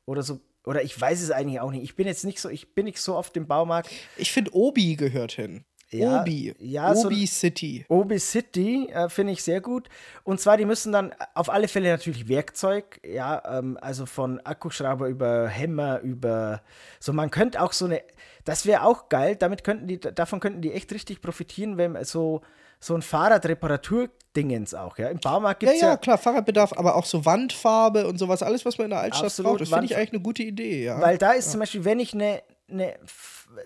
[0.05, 0.41] oder so.
[0.65, 1.83] Oder ich weiß es eigentlich auch nicht.
[1.83, 3.89] Ich bin jetzt nicht so, ich bin nicht so auf dem Baumarkt.
[4.17, 5.63] Ich finde, Obi gehört hin.
[5.99, 6.53] Ja, Obi.
[6.59, 7.85] Ja, Obi so City.
[7.89, 9.89] Obi City äh, finde ich sehr gut.
[10.23, 15.07] Und zwar, die müssen dann auf alle Fälle natürlich Werkzeug, ja, ähm, also von Akkuschrauber
[15.07, 16.61] über Hämmer, über
[16.99, 18.01] so, man könnte auch so eine,
[18.43, 22.41] das wäre auch geil, damit könnten die, davon könnten die echt richtig profitieren, wenn so,
[22.79, 25.09] so ein Fahrradreparatur-Dingens auch, ja.
[25.09, 25.93] Im Baumarkt gibt es ja, ja.
[25.93, 29.25] Ja, klar, Fahrradbedarf, aber auch so Wandfarbe und sowas, alles, was man in der Altstadt
[29.25, 31.01] Absolut, braucht, das finde ich eigentlich eine gute Idee, ja.
[31.01, 31.51] Weil da ist ja.
[31.51, 32.97] zum Beispiel, wenn ich eine, eine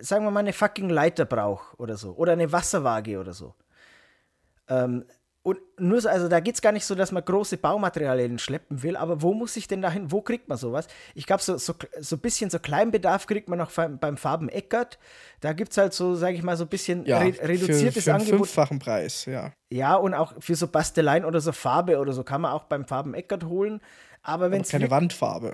[0.01, 2.13] sagen wir mal, eine fucking Leiter brauche oder so.
[2.15, 3.55] Oder eine Wasserwaage oder so.
[4.67, 5.05] Ähm,
[5.41, 8.83] Und nur so, also da geht es gar nicht so, dass man große Baumaterialien schleppen
[8.83, 10.87] will, aber wo muss ich denn dahin, wo kriegt man sowas?
[11.15, 14.99] Ich glaube, so, so, so ein bisschen so Kleinbedarf kriegt man noch beim Farben Eckert.
[15.39, 18.09] Da gibt es halt so, sage ich mal, so ein bisschen ja, re reduziertes für,
[18.09, 18.39] für Angebot.
[18.39, 19.53] fünffachen Preis, ja.
[19.71, 22.85] Ja, und auch für so Basteleien oder so Farbe oder so kann man auch beim
[22.85, 23.79] Farben Eckert holen.
[24.21, 24.69] Aber wenn es.
[24.69, 25.53] Keine Wandfarbe.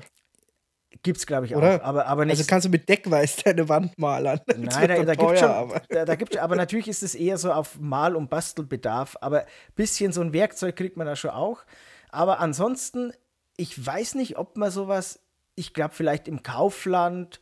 [1.04, 1.76] Gibt es, glaube ich, Oder?
[1.78, 1.84] auch.
[1.84, 2.38] Aber, aber nicht.
[2.38, 4.40] Also kannst du mit Deckweiß deine Wand malern.
[4.58, 7.52] Nein, da, da teuer, schon, aber- da, da gibt's, aber natürlich ist es eher so
[7.52, 9.18] auf Mal- und Bastelbedarf.
[9.22, 11.64] Aber ein bisschen so ein Werkzeug kriegt man da schon auch.
[12.10, 13.12] Aber ansonsten,
[13.58, 15.20] ich weiß nicht, ob man sowas,
[15.56, 17.40] ich glaube, vielleicht im Kaufland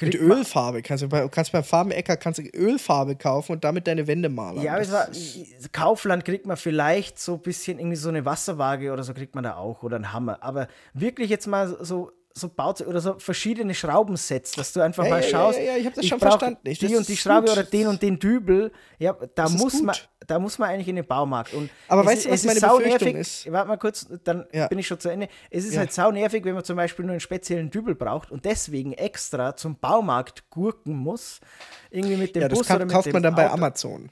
[0.00, 0.82] Mit Ölfarbe.
[0.82, 4.62] Kannst du bei, kannst beim Farbenecker kannst du Ölfarbe kaufen und damit deine Wände malern.
[4.62, 5.08] Ja, aber war,
[5.72, 9.44] Kaufland kriegt man vielleicht so ein bisschen irgendwie so eine Wasserwaage oder so kriegt man
[9.44, 10.38] da auch oder einen Hammer.
[10.42, 15.10] Aber wirklich jetzt mal so, so baut oder so verschiedene Schraubensets, dass du einfach Ja,
[15.10, 15.58] mal ja, schaust.
[15.58, 16.60] ja, ja, ich hab das schon brauch verstanden.
[16.68, 17.52] Ich- Die das und die Schraube gut.
[17.52, 18.72] oder den und den Dübel.
[18.98, 19.96] Ja, da Das muss man,
[20.26, 21.54] da muss man eigentlich in den Baumarkt.
[21.54, 23.20] Und Aber weißt du, was es meine sau Befürchtung nervig.
[23.46, 23.50] ist?
[23.52, 25.28] Warte mal kurz, dann bin ich schon zu Ende.
[25.50, 28.44] Es ist halt sau nervig, wenn man zum Beispiel nur einen speziellen Dübel braucht und
[28.44, 31.40] deswegen extra zum Baumarkt gurken muss.
[31.90, 33.54] Irgendwie mit dem ja, das Bus kann, oder mit kauft man dann bei Auto.
[33.54, 34.10] Amazon.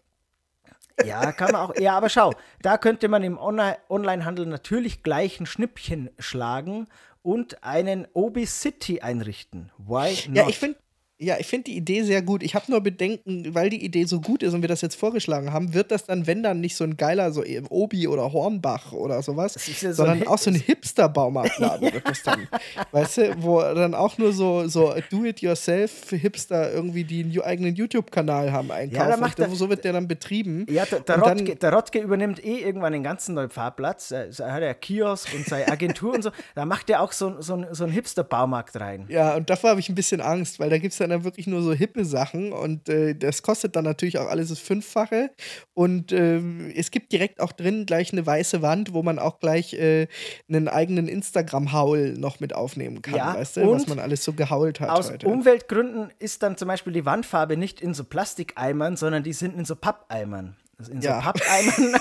[1.05, 1.75] Ja, kann man auch.
[1.77, 2.33] Ja, aber schau,
[2.63, 6.87] da könnte man im Onli- Onlinehandel natürlich gleich ein Schnippchen schlagen
[7.25, 9.73] und einen Obi City einrichten.
[9.79, 10.37] Why not?
[10.37, 10.79] Ja, ich finde
[11.19, 12.43] ja, ich finde die Idee sehr gut.
[12.43, 15.53] Ich habe nur Bedenken, weil die Idee so gut ist und wir das jetzt vorgeschlagen
[15.53, 19.23] haben, wird das dann, wenn dann nicht so ein geiler, so Obi oder Hornbach oder
[19.23, 22.49] sowas, ja so sondern auch so ein Hipster-Baumarktladen wird das dann.
[22.91, 28.71] Weißt du, wo dann auch nur so, so Do-it-yourself-Hipster irgendwie die einen eigenen YouTube-Kanal haben
[28.71, 29.11] einkaufen.
[29.11, 30.67] dann macht so wird der dann betrieben.
[30.69, 34.11] ja, der, der, Und dann- Rotke, der Rotke übernimmt eh irgendwann den ganzen neuen Fahrplatz.
[34.11, 36.31] Er er hat ja Kiosk und seine Agentur und so.
[36.55, 39.07] Da macht er auch so, so, ein- so einen Hipster-Baumarkt rein.
[39.09, 41.47] Ja, und davor habe ich ein bisschen Angst, weil da gibt es dann, dann wirklich
[41.47, 45.31] nur so hippe Sachen und äh, das kostet dann natürlich auch alles das Fünffache.
[45.75, 49.75] Und ähm, es gibt direkt auch drin gleich eine weiße Wand, wo man auch gleich
[49.75, 50.09] äh,
[50.49, 54.81] einen eigenen Instagram-Haul noch mit aufnehmen kann, Ja, weißt du, was man alles so gehault
[54.81, 55.27] hat Aus heute.
[55.29, 59.65] Umweltgründen ist dann zum Beispiel die Wandfarbe nicht in so Plastikeimern, sondern die sind in
[59.65, 60.57] so Pappeimern.
[60.79, 61.21] Also in so Ja.
[61.21, 62.01] Pappeimern.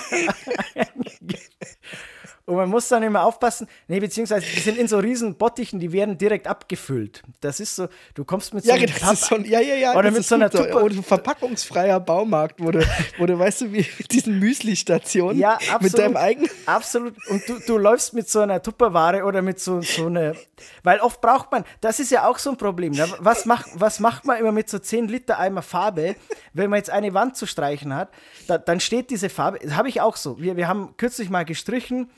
[2.46, 5.92] Und man muss dann immer aufpassen, nee, beziehungsweise die sind in so riesen Bottichen, die
[5.92, 7.22] werden direkt abgefüllt.
[7.40, 9.96] Das ist so, du kommst mit so ja, einem das ist so ja, ja, ja.
[9.96, 14.12] Oder mit so einer gut Tupper- oder verpackungsfreier Baumarkt, wo du, weißt du, wie mit
[14.12, 15.82] diesen Müsli-Stationen Ja, absolut.
[15.82, 16.50] mit deinem eigenen.
[16.66, 17.14] Absolut.
[17.28, 20.34] Und du, du läufst mit so einer Tupperware oder mit so, so einer.
[20.82, 22.92] Weil oft braucht man, das ist ja auch so ein Problem.
[22.92, 23.08] Ne?
[23.20, 26.14] Was, macht, was macht man immer mit so 10 Liter Eimer Farbe,
[26.52, 28.10] wenn man jetzt eine Wand zu streichen hat?
[28.48, 30.38] Da, dann steht diese Farbe, das habe ich auch so.
[30.38, 32.10] Wir, wir haben kürzlich mal gestrichen.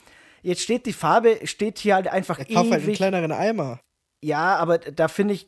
[0.47, 2.95] Jetzt steht die Farbe, steht hier halt einfach Kauf halt einen ewig.
[2.97, 3.79] kleineren Eimer.
[4.21, 5.47] ja, aber da finde ich.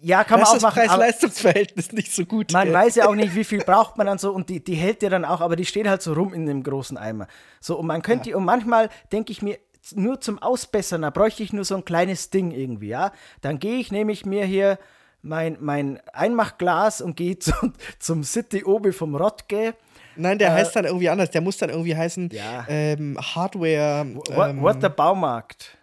[0.00, 0.78] Ja, kann Da man auch das machen.
[0.88, 2.52] aber- Preis-Leistungs-Verhältnis nicht so gut.
[2.52, 2.74] man gell?
[2.74, 5.08] weiß ja auch nicht, wie viel braucht man dann so und die, die hält ja
[5.08, 7.26] dann auch, aber die steht halt so rum in dem großen Eimer.
[7.60, 9.58] So, und man könnte, die, und manchmal denke ich mir,
[9.94, 13.10] nur zum Ausbessern, da bräuchte ich nur so ein kleines Ding irgendwie, ja.
[13.40, 14.78] Dann gehe ich, nehme ich mir hier
[15.22, 19.74] mein, mein Einmachglas und gehe zum, zum City Obi vom Rotke.
[20.18, 21.30] Nein, der heißt dann irgendwie anders.
[21.30, 22.64] Der muss dann irgendwie heißen Äh, Ja.
[22.68, 24.06] ähm, Hardware.
[24.34, 25.76] What, Ähm, what the Baumarkt?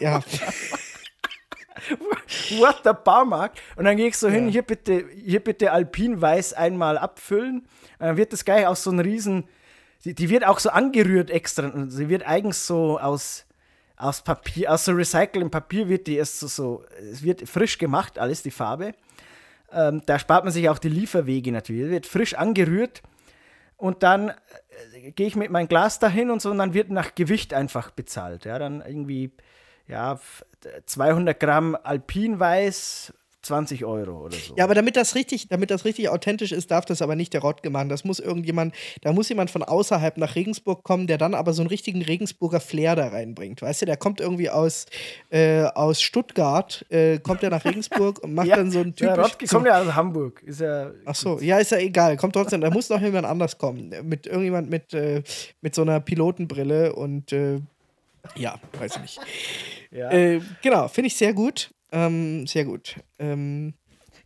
[0.00, 0.20] ja.
[2.58, 3.60] What the Baumarkt?
[3.76, 7.60] Und dann gehe ich so hin, hier bitte, hier bitte Alpinweiß einmal abfüllen.
[7.98, 9.44] Und dann wird das gleich aus so ein riesen,
[10.04, 11.66] die, die wird auch so angerührt extra.
[11.68, 13.46] Und sie wird eigens so aus,
[13.96, 18.18] aus Papier, aus so recyceltem Papier wird die erst so, so, es wird frisch gemacht,
[18.18, 18.92] alles die Farbe.
[19.72, 21.84] Ähm, da spart man sich auch die Lieferwege natürlich.
[21.86, 23.02] Es wird frisch angerührt.
[23.82, 24.28] Und dann
[24.94, 27.90] äh, gehe ich mit meinem Glas dahin und so und dann wird nach Gewicht einfach
[27.90, 28.44] bezahlt.
[28.44, 29.32] Ja, dann irgendwie,
[29.88, 30.46] ja, f-
[30.86, 34.54] 200 Gramm Alpinweiß, 20 Euro oder so.
[34.56, 37.40] ja, aber damit das richtig, damit das richtig authentisch ist, darf das aber nicht der
[37.40, 37.88] Rottge machen.
[37.88, 41.62] Das muss irgendjemand, da muss jemand von außerhalb nach Regensburg kommen, der dann aber so
[41.62, 43.60] einen richtigen Regensburger Flair da reinbringt.
[43.60, 44.86] Weißt du, der kommt irgendwie aus,
[45.30, 49.32] äh, aus Stuttgart, äh, kommt er nach Regensburg und macht dann so einen ja, typisch.
[49.32, 50.42] Rotke kommt ja aus Hamburg.
[50.44, 52.16] Ist ja, Ach so, ja, ist ja egal.
[52.16, 53.92] Kommt trotzdem, da muss noch jemand anders kommen.
[54.04, 55.22] Mit irgendjemand mit, äh,
[55.60, 57.60] mit so einer Pilotenbrille und äh,
[58.36, 59.20] ja, weiß ich nicht.
[59.90, 60.10] ja.
[60.10, 61.70] Äh, genau, finde ich sehr gut.
[61.92, 62.96] Ähm, sehr gut.
[63.18, 63.74] Ähm,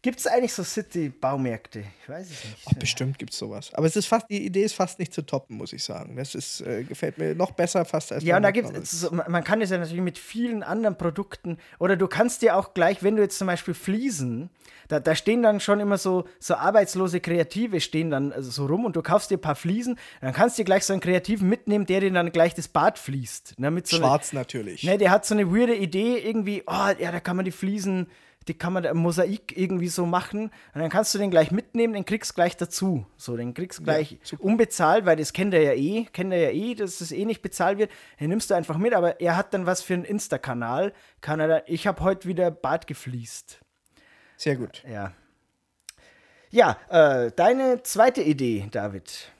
[0.06, 1.80] Gibt es eigentlich so City-Baumärkte?
[1.80, 2.62] Ich weiß es nicht.
[2.68, 3.74] ach, bestimmt gibt es sowas.
[3.74, 6.14] Aber es ist fast, die Idee ist fast nicht zu toppen, muss ich sagen.
[6.14, 8.92] Das ist, äh, gefällt mir noch besser fast als Ja, und da gibt McDonald's.
[8.92, 12.56] es, so, man kann es ja natürlich mit vielen anderen Produkten, oder du kannst dir
[12.56, 14.48] auch gleich, wenn du jetzt zum Beispiel Fliesen,
[14.86, 18.84] da, da stehen dann schon immer so, so arbeitslose Kreative stehen dann also so rum
[18.84, 21.48] und du kaufst dir ein paar Fliesen, dann kannst du dir gleich so einen Kreativen
[21.48, 23.58] mitnehmen, der dir dann gleich das Bad fließt.
[23.58, 24.84] Ne, mit so Schwarz natürlich.
[24.84, 28.06] Ne, der hat so eine weirde Idee, irgendwie, oh, ja, da kann man die Fliesen
[28.48, 30.50] die kann man da im Mosaik irgendwie so machen.
[30.74, 33.06] Und dann kannst du den gleich mitnehmen, den kriegst gleich dazu.
[33.16, 36.38] So, den kriegst du gleich ja, unbezahlt, weil das kennt er ja eh, kennt er
[36.38, 37.90] ja eh, dass es eh nicht bezahlt wird.
[38.20, 40.92] Den nimmst du einfach mit, aber er hat dann was für einen Insta-Kanal.
[41.20, 43.60] Kann er da, ich habe heute wieder Bad gefliest.
[44.36, 44.84] Sehr gut.
[44.88, 45.12] Ja.
[46.50, 49.32] Ja, äh, deine zweite Idee, David.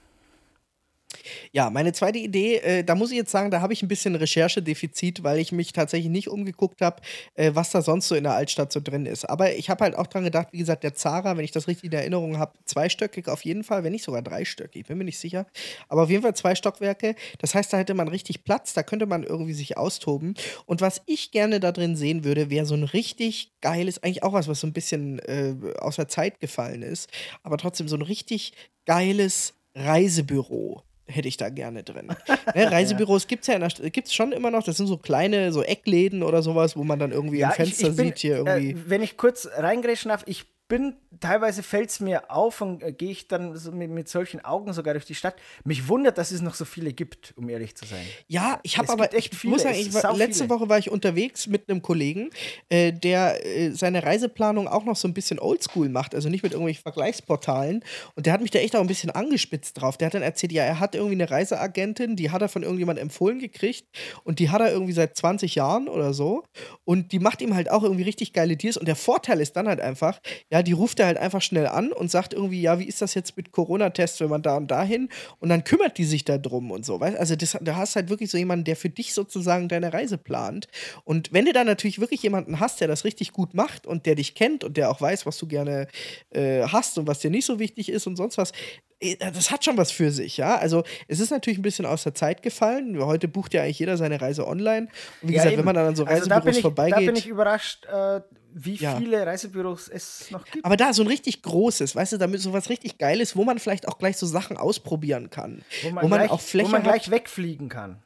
[1.53, 4.15] Ja, meine zweite Idee, äh, da muss ich jetzt sagen, da habe ich ein bisschen
[4.15, 7.03] Recherchedefizit, weil ich mich tatsächlich nicht umgeguckt habe,
[7.35, 9.25] äh, was da sonst so in der Altstadt so drin ist.
[9.25, 11.93] Aber ich habe halt auch dran gedacht, wie gesagt, der Zara, wenn ich das richtig
[11.93, 15.47] in Erinnerung habe, zweistöckig auf jeden Fall, wenn nicht sogar dreistöckig, bin mir nicht sicher.
[15.89, 17.15] Aber auf jeden Fall zwei Stockwerke.
[17.39, 20.35] Das heißt, da hätte man richtig Platz, da könnte man irgendwie sich austoben.
[20.67, 24.33] Und was ich gerne da drin sehen würde, wäre so ein richtig geiles, eigentlich auch
[24.33, 27.11] was, was so ein bisschen äh, aus der Zeit gefallen ist,
[27.43, 28.53] aber trotzdem so ein richtig
[28.85, 32.09] geiles Reisebüro hätte ich da gerne drin.
[32.55, 33.59] ne, Reisebüros gibt es ja
[33.91, 34.63] gibt's schon immer noch.
[34.63, 37.85] Das sind so kleine so Eckläden oder sowas, wo man dann irgendwie ja, im Fenster
[37.85, 38.71] ich, ich bin, sieht hier irgendwie.
[38.71, 42.93] Äh, wenn ich kurz reingrätschen darf, ich bin, teilweise fällt es mir auf und äh,
[42.93, 45.37] gehe ich dann so mit, mit, solchen Augen sogar durch die Stadt.
[45.65, 48.05] Mich wundert, dass es noch so viele gibt, um ehrlich zu sein.
[48.27, 49.53] Ja, ich habe aber echt viele.
[49.53, 50.51] Muss sagen, ich war, letzte viele.
[50.51, 52.31] Woche war ich unterwegs mit einem Kollegen,
[52.69, 56.53] äh, der äh, seine Reiseplanung auch noch so ein bisschen oldschool macht, also nicht mit
[56.53, 57.85] irgendwelchen Vergleichsportalen.
[58.15, 59.97] Und der hat mich da echt auch ein bisschen angespitzt drauf.
[59.97, 63.05] Der hat dann erzählt, ja, er hat irgendwie eine Reiseagentin, die hat er von irgendjemandem
[63.05, 63.87] empfohlen gekriegt
[64.25, 66.45] und die hat er irgendwie seit 20 Jahren oder so.
[66.85, 68.77] Und die macht ihm halt auch irgendwie richtig geile Deals.
[68.77, 71.67] Und der Vorteil ist dann halt einfach, ja, ja, die ruft er halt einfach schnell
[71.67, 74.71] an und sagt irgendwie, ja, wie ist das jetzt mit Corona-Tests, wenn man da und
[74.71, 75.11] dahin?
[75.39, 76.99] Und dann kümmert die sich da drum und so.
[76.99, 77.19] Weißt?
[77.19, 80.69] Also das, da hast halt wirklich so jemanden, der für dich sozusagen deine Reise plant.
[81.05, 84.15] Und wenn du da natürlich wirklich jemanden hast, der das richtig gut macht und der
[84.15, 85.89] dich kennt und der auch weiß, was du gerne
[86.31, 88.53] äh, hast und was dir nicht so wichtig ist und sonst was,
[89.01, 90.57] äh, das hat schon was für sich, ja.
[90.57, 92.99] Also es ist natürlich ein bisschen aus der Zeit gefallen.
[93.05, 94.89] Heute bucht ja eigentlich jeder seine Reise online.
[95.21, 95.59] Und wie ja, gesagt, eben.
[95.59, 96.97] wenn man dann an so Reisebüros also da ich, vorbeigeht.
[96.97, 98.21] Da bin ich überrascht, äh,
[98.59, 98.97] wie ja.
[98.97, 100.65] viele Reisebüros es noch gibt.
[100.65, 103.59] Aber da so ein richtig großes, weißt du, damit so was richtig Geiles, wo man
[103.59, 105.63] vielleicht auch gleich so Sachen ausprobieren kann.
[105.83, 107.99] Wo man, wo man gleich, auch Fläche wo man gleich wegfliegen kann.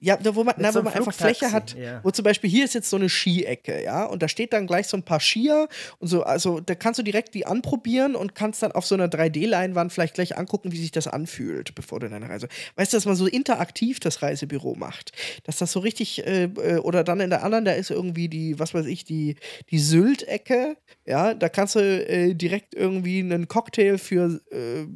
[0.00, 2.00] Ja, wo man, na, wo man einfach Fläche hat, ja.
[2.04, 4.86] wo zum Beispiel hier ist jetzt so eine Skiecke, ja, und da steht dann gleich
[4.86, 5.66] so ein paar Skier
[5.98, 9.06] und so, also da kannst du direkt die anprobieren und kannst dann auf so einer
[9.06, 12.48] 3D-Leinwand vielleicht gleich angucken, wie sich das anfühlt, bevor du deine Reise.
[12.76, 15.12] Weißt du, dass man so interaktiv das Reisebüro macht,
[15.44, 18.58] dass das so richtig, äh, äh, oder dann in der anderen, da ist irgendwie die,
[18.58, 19.36] was weiß ich, die,
[19.70, 20.76] die Sylt-Ecke,
[21.06, 24.86] ja, da kannst du äh, direkt irgendwie einen Cocktail für äh,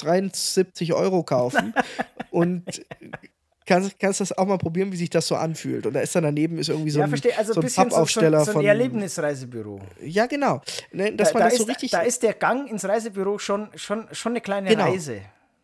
[0.00, 1.74] 73 Euro kaufen
[2.30, 2.82] und
[3.70, 5.86] kannst, kannst das auch mal probieren, wie sich das so anfühlt.
[5.86, 7.38] Und da ist dann daneben ist irgendwie so ja, ein, verstehe.
[7.38, 9.80] Also so ein Pappaufsteller so, so, so ein Erlebnisreisebüro.
[10.02, 10.60] Ja, genau.
[10.92, 11.90] Ne, dass da, man da das so richtig.
[11.92, 14.90] Da ist der Gang ins Reisebüro schon, schon, schon eine kleine genau.
[14.90, 15.22] Reise.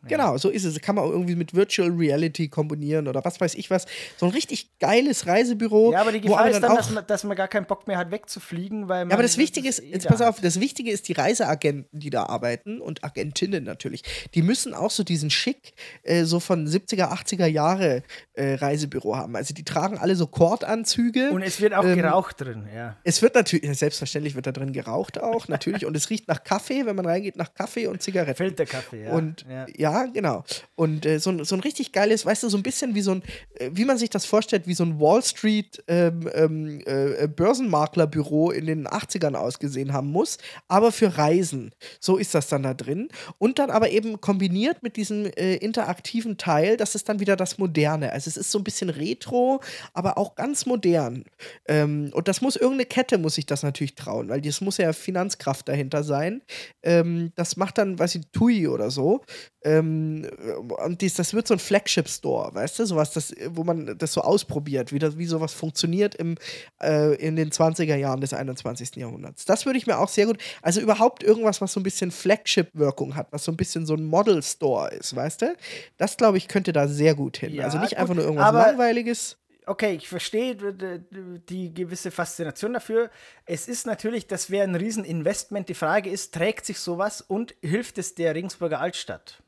[0.09, 0.81] Genau, so ist es.
[0.81, 3.87] Kann man auch irgendwie mit Virtual Reality kombinieren oder was weiß ich was.
[4.17, 5.93] So ein richtig geiles Reisebüro.
[5.93, 7.99] Ja, aber die Gefahr ist dann, auch, dass, man, dass man gar keinen Bock mehr
[7.99, 9.11] hat, wegzufliegen, weil man.
[9.11, 12.25] Ja, aber das Wichtige ist, jetzt pass auf, das Wichtige ist, die Reiseagenten, die da
[12.25, 14.03] arbeiten und Agentinnen natürlich,
[14.35, 18.03] die müssen auch so diesen Schick, äh, so von 70er, 80er Jahre
[18.35, 19.37] äh, Reisebüro haben.
[19.37, 21.31] Also die tragen alle so Kordanzüge.
[21.31, 22.97] Und es wird auch ähm, geraucht drin, ja.
[23.05, 25.87] Es wird natürlich, selbstverständlich wird da drin geraucht auch, natürlich.
[25.87, 28.37] und es riecht nach Kaffee, wenn man reingeht, nach Kaffee und Zigaretten.
[28.37, 29.11] Filterkaffee, ja.
[29.13, 30.45] Und ja, ja genau.
[30.75, 33.13] Und äh, so, ein, so ein richtig geiles, weißt du, so ein bisschen wie so
[33.13, 33.23] ein,
[33.55, 38.51] äh, wie man sich das vorstellt, wie so ein Wall Street ähm, ähm, äh, Börsenmaklerbüro
[38.51, 41.73] in den 80ern ausgesehen haben muss, aber für Reisen.
[42.01, 43.09] So ist das dann da drin.
[43.39, 47.59] Und dann aber eben kombiniert mit diesem äh, interaktiven Teil, das ist dann wieder das
[47.59, 48.13] Moderne.
[48.13, 49.61] Also es ist so ein bisschen retro,
[49.95, 51.25] aber auch ganz modern.
[51.67, 54.93] Ähm, und das muss irgendeine Kette, muss sich das natürlich trauen, weil das muss ja
[54.93, 56.43] Finanzkraft dahinter sein.
[56.83, 59.23] Ähm, das macht dann, weiß ich, TUI oder so.
[59.65, 64.13] Ähm, und dies, das wird so ein Flagship-Store, weißt du, sowas, das, wo man das
[64.13, 66.37] so ausprobiert, wie, das, wie sowas funktioniert im,
[66.83, 68.97] äh, in den 20er Jahren des 21.
[68.97, 69.45] Jahrhunderts.
[69.45, 73.15] Das würde ich mir auch sehr gut, also überhaupt irgendwas, was so ein bisschen Flagship-Wirkung
[73.15, 75.57] hat, was so ein bisschen so ein Model-Store ist, weißt du?
[75.97, 77.55] Das, glaube ich, könnte da sehr gut hin.
[77.55, 80.57] Ja, also nicht gut, einfach nur irgendwas Langweiliges okay, ich verstehe
[81.49, 83.11] die gewisse Faszination dafür.
[83.45, 85.69] Es ist natürlich, das wäre ein Rieseninvestment.
[85.69, 89.43] Die Frage ist, trägt sich sowas und hilft es der Regensburger Altstadt?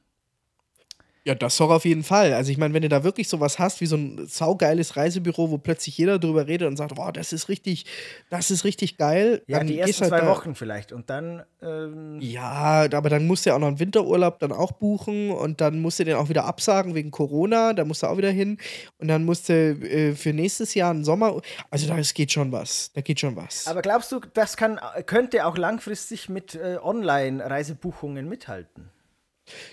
[1.29, 2.33] Ja, das doch auf jeden Fall.
[2.33, 5.59] Also ich meine, wenn du da wirklich sowas hast, wie so ein saugeiles Reisebüro, wo
[5.59, 7.85] plötzlich jeder drüber redet und sagt, boah, das ist richtig,
[8.31, 9.43] das ist richtig geil.
[9.47, 11.43] Ja, die ersten halt zwei Wochen vielleicht und dann.
[11.61, 15.61] Ähm ja, aber dann musst du ja auch noch einen Winterurlaub dann auch buchen und
[15.61, 18.57] dann musst du den auch wieder absagen wegen Corona, da musst du auch wieder hin
[18.97, 21.43] und dann musst du äh, für nächstes Jahr einen Sommer.
[21.71, 22.91] Also da geht schon was.
[22.95, 23.67] Da geht schon was.
[23.67, 28.89] Aber glaubst du, das kann, könnte auch langfristig mit äh, Online-Reisebuchungen mithalten?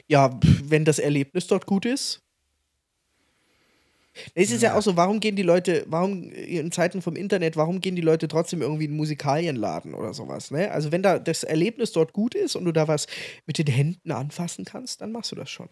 [0.08, 2.22] Ja, wenn das Erlebnis dort gut ist.
[4.34, 4.70] Es ist ja.
[4.70, 4.78] ja.
[4.78, 8.28] auch so, warum gehen die Leute, warum in Zeiten vom Internet, warum gehen die Leute
[8.28, 10.72] trotzdem irgendwie in einen Musikalienladen oder sowas, ne?
[10.72, 13.08] Also wenn da das Erlebnis dort gut ist und du da was
[13.46, 15.70] mit den Händen anfassen kannst, dann machst du das schon.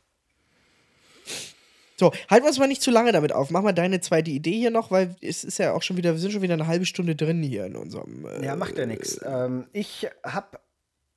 [1.97, 3.49] So, halten wir uns mal nicht zu lange damit auf.
[3.49, 6.19] Mach mal deine zweite Idee hier noch, weil es ist ja auch schon wieder, wir
[6.19, 8.25] sind schon wieder eine halbe Stunde drin hier in unserem.
[8.25, 9.21] Äh, ja, macht ja nichts.
[9.23, 10.59] Ähm, ich habe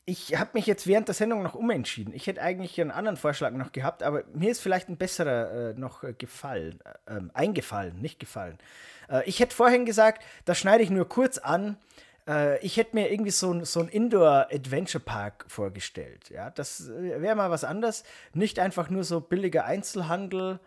[0.09, 2.15] ich habe mich jetzt während der Sendung noch umentschieden.
[2.15, 5.75] Ich hätte eigentlich einen anderen Vorschlag noch gehabt, aber mir ist vielleicht ein besserer äh,
[5.75, 8.57] noch äh, gefallen, äh, eingefallen, nicht gefallen.
[9.11, 11.77] Äh, ich hätte vorhin gesagt, da schneide ich nur kurz an.
[12.29, 16.31] Äh, ich hätte mir irgendwie so, so einen Indoor-Adventure-Park vorgestellt.
[16.31, 18.05] Ja, das äh, wäre mal was anderes.
[18.33, 20.61] Nicht einfach nur so billiger Einzelhandel,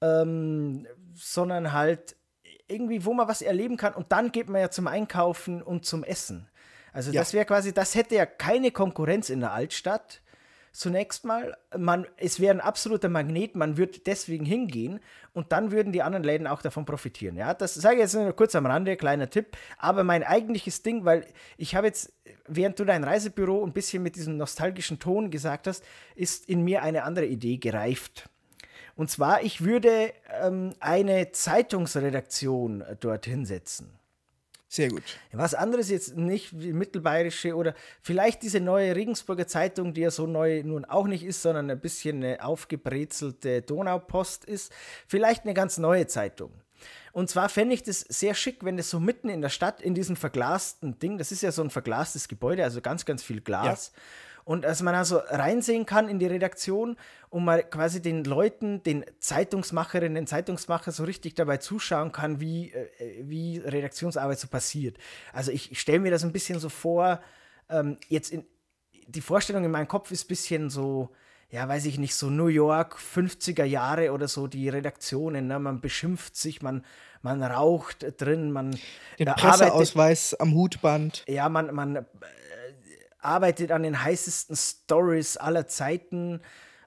[0.00, 2.16] ähm, sondern halt
[2.68, 3.92] irgendwie, wo man was erleben kann.
[3.92, 6.48] Und dann geht man ja zum Einkaufen und zum Essen.
[6.92, 7.20] Also ja.
[7.20, 10.20] das wäre quasi, das hätte ja keine Konkurrenz in der Altstadt.
[10.74, 15.00] Zunächst mal, man, es wäre ein absoluter Magnet, man würde deswegen hingehen
[15.34, 17.36] und dann würden die anderen Läden auch davon profitieren.
[17.36, 19.54] Ja, das sage ich jetzt nur kurz am Rande, kleiner Tipp.
[19.76, 21.26] Aber mein eigentliches Ding, weil
[21.58, 22.14] ich habe jetzt,
[22.48, 26.82] während du dein Reisebüro ein bisschen mit diesem nostalgischen Ton gesagt hast, ist in mir
[26.82, 28.30] eine andere Idee gereift.
[28.96, 33.98] Und zwar, ich würde ähm, eine Zeitungsredaktion dorthin setzen.
[34.72, 35.02] Sehr gut.
[35.32, 40.26] Was anderes jetzt nicht wie Mittelbayerische oder vielleicht diese neue Regensburger Zeitung, die ja so
[40.26, 44.72] neu nun auch nicht ist, sondern ein bisschen eine aufgebrezelte Donaupost ist.
[45.06, 46.52] Vielleicht eine ganz neue Zeitung.
[47.12, 49.94] Und zwar fände ich das sehr schick, wenn das so mitten in der Stadt in
[49.94, 53.92] diesem verglasten Ding, das ist ja so ein verglastes Gebäude, also ganz, ganz viel Glas.
[53.94, 54.02] Ja
[54.44, 56.96] und dass man also reinsehen kann in die Redaktion
[57.30, 62.72] und mal quasi den Leuten, den Zeitungsmacherinnen, den Zeitungsmacher so richtig dabei zuschauen kann, wie,
[62.72, 64.98] äh, wie Redaktionsarbeit so passiert.
[65.32, 67.20] Also ich, ich stelle mir das ein bisschen so vor,
[67.68, 68.44] ähm, jetzt in,
[69.06, 71.10] die Vorstellung in meinem Kopf ist ein bisschen so,
[71.50, 75.58] ja, weiß ich nicht, so New York, 50er Jahre oder so, die Redaktionen, ne?
[75.58, 76.84] man beschimpft sich, man,
[77.20, 78.78] man raucht drin, man
[79.18, 81.24] Den Presseausweis am Hutband.
[81.28, 82.06] Ja, man, man
[83.22, 86.40] arbeitet an den heißesten Stories aller Zeiten.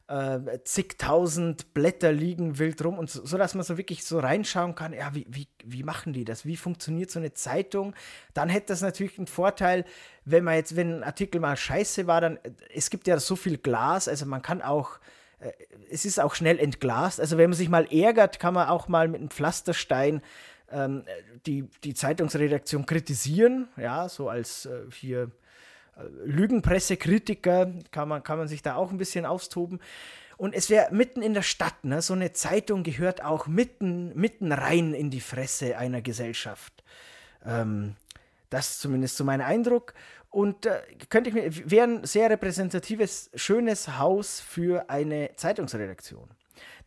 [0.07, 4.93] Äh, zigtausend Blätter liegen wild rum und so, dass man so wirklich so reinschauen kann,
[4.93, 6.45] ja, wie, wie, wie machen die das?
[6.45, 7.95] Wie funktioniert so eine Zeitung?
[8.35, 9.83] Dann hätte das natürlich einen Vorteil,
[10.23, 12.37] wenn man jetzt, wenn ein Artikel mal scheiße war, dann,
[12.71, 14.99] es gibt ja so viel Glas, also man kann auch,
[15.39, 15.51] äh,
[15.89, 19.07] es ist auch schnell entglast, also wenn man sich mal ärgert, kann man auch mal
[19.07, 20.21] mit einem Pflasterstein
[20.69, 21.03] ähm,
[21.47, 25.31] die, die Zeitungsredaktion kritisieren, ja, so als äh, hier
[26.25, 29.79] Lügenpressekritiker, kann man, kann man sich da auch ein bisschen austoben.
[30.37, 32.01] Und es wäre mitten in der Stadt, ne?
[32.01, 36.83] so eine Zeitung gehört auch mitten, mitten rein in die Fresse einer Gesellschaft.
[37.45, 37.95] Ähm,
[38.49, 39.93] das ist zumindest so mein Eindruck.
[40.29, 46.29] Und äh, könnte ich mir, wäre ein sehr repräsentatives, schönes Haus für eine Zeitungsredaktion.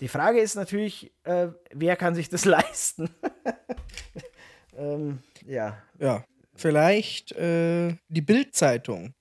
[0.01, 3.09] Die Frage ist natürlich, äh, wer kann sich das leisten?
[4.77, 5.83] ähm, ja.
[5.99, 6.25] Ja,
[6.59, 9.15] Vielleicht äh, die Bildzeitung.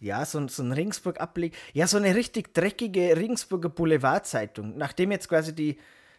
[0.00, 1.54] Ja, so, so ein Ringsburg-Ableg.
[1.74, 4.76] Ja, so eine richtig dreckige Ringsburger Boulevardzeitung.
[4.76, 5.78] Nachdem jetzt quasi die,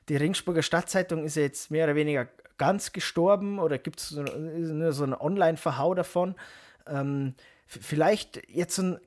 [0.10, 4.94] die Ringsburger Stadtzeitung ist ja jetzt mehr oder weniger ganz gestorben oder gibt es nur
[4.94, 6.36] so ein Online-Verhau davon.
[6.86, 7.34] Ähm,
[7.66, 9.00] vielleicht jetzt so ein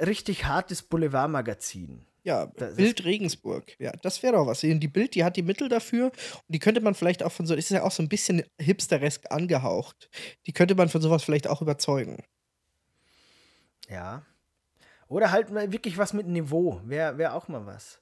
[0.00, 2.06] richtig hartes Boulevardmagazin.
[2.22, 3.74] Ja, das Bild Regensburg.
[3.78, 4.60] Ja, das wäre doch was.
[4.60, 7.54] Die Bild, die hat die Mittel dafür und die könnte man vielleicht auch von so,
[7.54, 10.10] ist ja auch so ein bisschen hipsteresk angehaucht.
[10.46, 12.22] Die könnte man von sowas vielleicht auch überzeugen.
[13.88, 14.22] Ja.
[15.08, 16.80] Oder halt mal wirklich was mit Niveau.
[16.84, 18.00] Wäre wär auch mal was.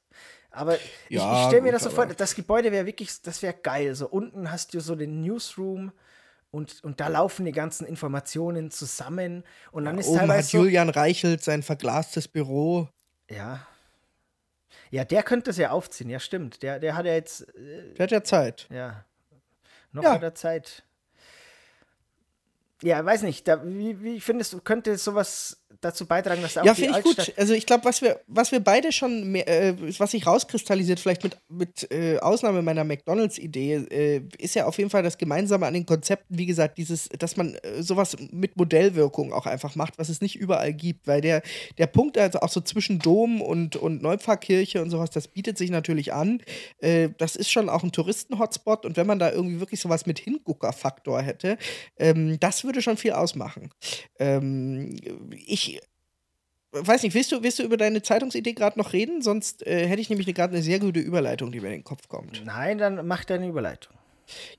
[0.51, 3.55] Aber ich, ja, ich stelle mir das so vor, das Gebäude wäre wirklich, das wäre
[3.55, 3.95] geil.
[3.95, 5.93] So unten hast du so den Newsroom
[6.51, 9.45] und, und da laufen die ganzen Informationen zusammen.
[9.71, 10.49] Und dann ja, ist oben teilweise.
[10.49, 12.89] hat Julian Reichelt sein verglastes Büro.
[13.31, 13.67] Ja,
[14.91, 16.63] ja, der könnte es ja aufziehen, ja, stimmt.
[16.63, 17.43] Der, der hat ja jetzt.
[17.55, 18.67] Äh, der hat ja Zeit.
[18.71, 19.05] Ja.
[19.93, 20.13] Noch ja.
[20.13, 20.85] hat er Zeit.
[22.83, 23.49] Ja, weiß nicht.
[23.49, 27.33] Da, wie, wie findest du, könnte sowas dazu beitragen, dass auch ja, finde ich gut.
[27.37, 31.23] Also ich glaube, was wir, was wir beide schon, mehr, äh, was sich rauskristallisiert, vielleicht
[31.23, 35.75] mit, mit äh, Ausnahme meiner McDonalds-Idee, äh, ist ja auf jeden Fall das Gemeinsame an
[35.75, 40.09] den Konzepten, wie gesagt, dieses, dass man äh, sowas mit Modellwirkung auch einfach macht, was
[40.09, 41.43] es nicht überall gibt, weil der,
[41.77, 45.71] der Punkt, also auch so zwischen Dom und, und Neupfarrkirche und sowas, das bietet sich
[45.71, 46.43] natürlich an.
[46.79, 50.19] Äh, das ist schon auch ein Touristen-Hotspot und wenn man da irgendwie wirklich sowas mit
[50.19, 51.57] Hingucker-Faktor hätte,
[51.99, 53.71] ähm, das würde schon viel ausmachen.
[54.19, 54.97] Ähm,
[55.47, 55.58] ich
[56.73, 59.23] weiß nicht, willst du, willst du über deine Zeitungsidee gerade noch reden?
[59.23, 62.09] Sonst äh, hätte ich nämlich gerade eine sehr gute Überleitung, die mir in den Kopf
[62.09, 62.43] kommt.
[62.45, 63.95] Nein, dann mach deine Überleitung.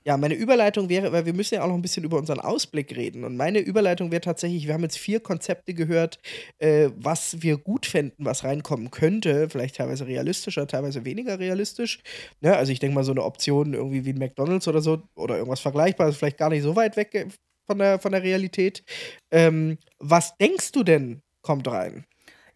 [0.04, 2.96] Ja, meine Überleitung wäre, weil wir müssen ja auch noch ein bisschen über unseren Ausblick
[2.96, 3.22] reden.
[3.24, 6.18] Und meine Überleitung wäre tatsächlich, wir haben jetzt vier Konzepte gehört,
[6.58, 9.48] äh, was wir gut fänden, was reinkommen könnte.
[9.48, 12.00] Vielleicht teilweise realistischer, teilweise weniger realistisch.
[12.40, 12.56] Ne?
[12.56, 15.60] Also ich denke mal, so eine Option irgendwie wie ein McDonalds oder so oder irgendwas
[15.60, 17.28] Vergleichbares, vielleicht gar nicht so weit weg
[17.70, 18.82] von der, von der Realität.
[19.30, 22.04] Ähm, was denkst du denn, kommt rein?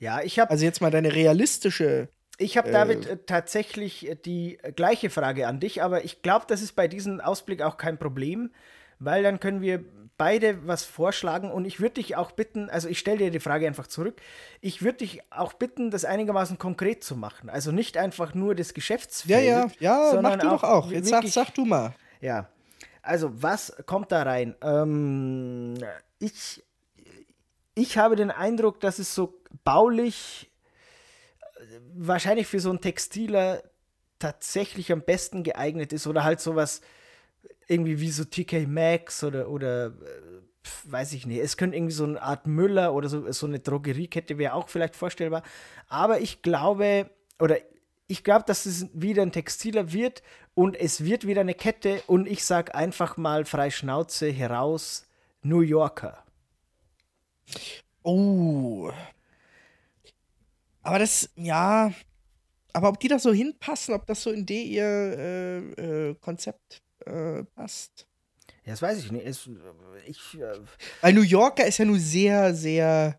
[0.00, 0.50] Ja, ich habe.
[0.50, 5.60] Also jetzt mal deine realistische ich habe, David, äh, tatsächlich äh, die gleiche Frage an
[5.60, 8.50] dich, aber ich glaube, das ist bei diesem Ausblick auch kein Problem,
[8.98, 9.84] weil dann können wir
[10.16, 13.68] beide was vorschlagen und ich würde dich auch bitten, also ich stelle dir die Frage
[13.68, 14.20] einfach zurück,
[14.60, 17.48] ich würde dich auch bitten, das einigermaßen konkret zu machen.
[17.48, 19.44] Also nicht einfach nur das Geschäftsfeld.
[19.44, 20.90] Ja, ja, ja, mach du auch doch auch.
[20.90, 21.94] Jetzt sag, sag du mal.
[22.20, 22.48] Ja,
[23.04, 24.54] also was kommt da rein?
[24.62, 25.74] Ähm,
[26.18, 26.62] ich,
[27.74, 30.50] ich habe den Eindruck, dass es so baulich
[31.94, 33.62] wahrscheinlich für so einen Textiler
[34.18, 36.80] tatsächlich am besten geeignet ist oder halt sowas
[37.66, 39.92] irgendwie wie so TK Maxx oder, oder
[40.84, 41.40] weiß ich nicht.
[41.40, 44.96] Es könnte irgendwie so eine Art Müller oder so, so eine Drogeriekette wäre auch vielleicht
[44.96, 45.42] vorstellbar.
[45.88, 47.58] Aber ich glaube, oder
[48.06, 50.22] ich glaube, dass es wieder ein Textiler wird
[50.54, 55.06] und es wird wieder eine Kette und ich sage einfach mal frei Schnauze heraus,
[55.42, 56.24] New Yorker.
[58.02, 58.90] Oh,
[60.84, 61.92] aber das, ja,
[62.72, 66.82] aber ob die da so hinpassen, ob das so in die ihr äh, äh, Konzept
[67.06, 68.06] äh, passt.
[68.64, 69.26] Ja, das weiß ich nicht.
[69.26, 69.48] Es,
[70.06, 70.58] ich, äh,
[71.00, 73.18] Weil New Yorker ist ja nur sehr, sehr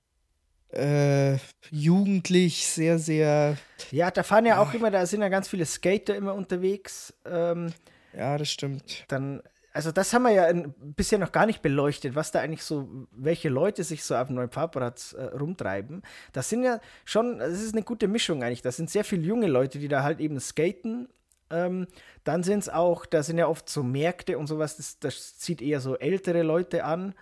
[0.75, 1.37] äh,
[1.71, 3.57] jugendlich, sehr, sehr.
[3.91, 7.13] Ja, da fahren ja, ja, auch immer, da sind ja ganz viele Skater immer unterwegs.
[7.25, 7.73] Ähm,
[8.15, 9.05] ja, das stimmt.
[9.07, 9.41] Dann
[9.75, 10.49] also das haben wir ja
[10.79, 14.37] bisher noch gar nicht beleuchtet, was da eigentlich so, welche Leute sich so auf dem
[14.37, 16.01] neuen Fahrrad äh, rumtreiben.
[16.31, 18.61] Das sind ja schon, das ist eine gute Mischung eigentlich.
[18.61, 21.09] Das sind sehr viele junge Leute, die da halt eben skaten.
[21.49, 21.87] Ähm,
[22.23, 25.61] dann sind es auch, da sind ja oft so Märkte und sowas, das, das zieht
[25.61, 27.13] eher so ältere Leute an.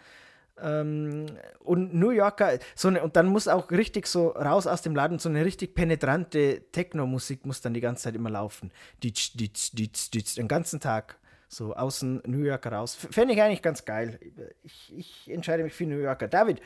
[0.61, 1.25] Ähm,
[1.59, 5.19] und New Yorker, so eine, und dann muss auch richtig so raus aus dem Laden,
[5.19, 8.71] so eine richtig penetrante Techno-Musik muss dann die ganze Zeit immer laufen.
[9.03, 11.17] Ditsch, ditsch, ditsch, ditsch, den ganzen Tag.
[11.47, 12.95] So außen New Yorker raus.
[13.11, 14.19] Fände ich eigentlich ganz geil.
[14.63, 16.27] Ich, ich, entscheide mich für New Yorker.
[16.27, 16.61] David,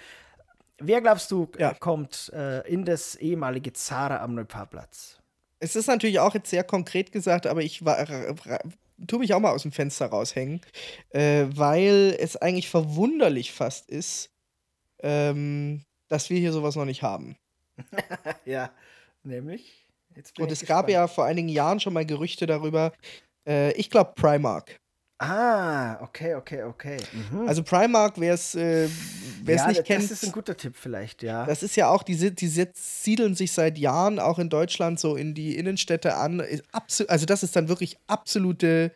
[0.78, 1.74] wer glaubst du ja.
[1.74, 5.20] kommt äh, in das ehemalige Zara am Neupaarplatz?
[5.60, 7.98] Es ist natürlich auch jetzt sehr konkret gesagt, aber ich war,
[9.06, 10.62] tue mich auch mal aus dem Fenster raushängen,
[11.10, 14.32] äh, weil es eigentlich verwunderlich fast ist,
[15.00, 17.38] ähm, dass wir hier sowas noch nicht haben.
[18.46, 18.72] ja,
[19.24, 19.86] nämlich.
[20.16, 20.68] Und es gespannt.
[20.68, 22.92] gab ja vor einigen Jahren schon mal Gerüchte darüber,
[23.48, 24.80] äh, ich glaube Primark.
[25.20, 26.98] Ah, okay, okay, okay.
[27.12, 27.48] Mhm.
[27.48, 28.88] Also Primark, wer es äh,
[29.48, 30.04] ja, nicht kennt.
[30.04, 31.46] Das ist ein guter Tipp vielleicht, ja.
[31.46, 35.34] Das ist ja auch, die, die siedeln sich seit Jahren auch in Deutschland so in
[35.34, 36.44] die Innenstädte an.
[37.08, 38.92] Also das ist dann wirklich absolute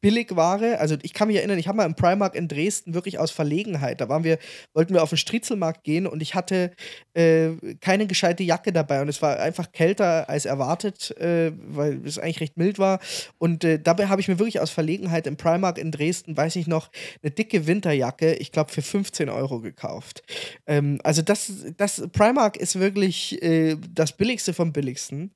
[0.00, 0.78] Billigware.
[0.78, 4.00] Also ich kann mich erinnern, ich habe mal im Primark in Dresden wirklich aus Verlegenheit.
[4.00, 4.38] Da waren wir,
[4.72, 6.72] wollten wir auf den Striezelmarkt gehen und ich hatte
[7.14, 12.18] äh, keine gescheite Jacke dabei und es war einfach kälter als erwartet, äh, weil es
[12.18, 13.00] eigentlich recht mild war.
[13.38, 16.66] Und äh, dabei habe ich mir wirklich aus Verlegenheit im Primark in Dresden, weiß ich
[16.66, 16.90] noch,
[17.22, 20.22] eine dicke Winterjacke, ich glaube für 15 Euro gekauft.
[20.66, 25.32] Ähm, also das, das Primark ist wirklich äh, das Billigste vom Billigsten.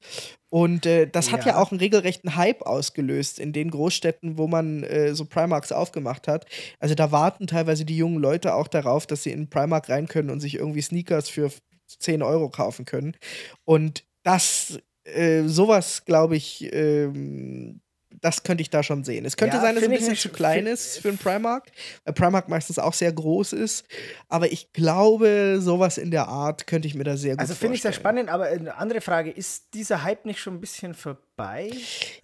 [0.54, 1.54] Und äh, das hat ja.
[1.54, 1.58] ja.
[1.58, 6.46] auch einen regelrechten Hype ausgelöst in den Großstädten, wo man äh, so Primarks aufgemacht hat.
[6.78, 10.30] Also da warten teilweise die jungen Leute auch darauf, dass sie in Primark rein können
[10.30, 11.50] und sich irgendwie Sneakers für
[11.88, 13.16] 10 Euro kaufen können.
[13.64, 17.80] Und das, äh, sowas, glaube ich, ähm,
[18.20, 19.24] das könnte ich da schon sehen.
[19.24, 21.70] Es könnte ja, sein, dass es ein bisschen zu klein ist für einen Primark,
[22.04, 23.86] weil Primark meistens auch sehr groß ist.
[24.28, 27.76] Aber ich glaube, sowas in der Art könnte ich mir da sehr gut Also finde
[27.76, 31.70] ich sehr spannend, aber eine andere Frage, ist dieser Hype nicht schon ein bisschen vorbei?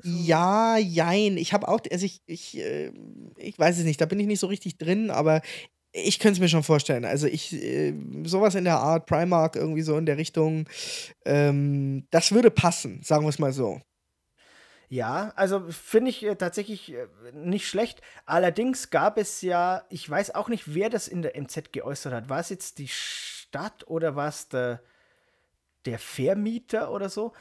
[0.02, 1.36] Ja, jein.
[1.36, 2.92] Ich habe auch, also ich, ich, äh,
[3.36, 5.42] ich weiß es nicht, da bin ich nicht so richtig drin, aber
[5.92, 7.04] ich könnte es mir schon vorstellen.
[7.04, 10.68] Also ich, äh, sowas in der Art, Primark, irgendwie so in der Richtung,
[11.24, 13.80] ähm, das würde passen, sagen wir es mal so.
[14.92, 18.02] Ja, also finde ich äh, tatsächlich äh, nicht schlecht.
[18.26, 22.28] Allerdings gab es ja, ich weiß auch nicht, wer das in der MZ geäußert hat.
[22.28, 24.80] War es jetzt die Stadt oder war es der,
[25.86, 27.32] der Vermieter oder so?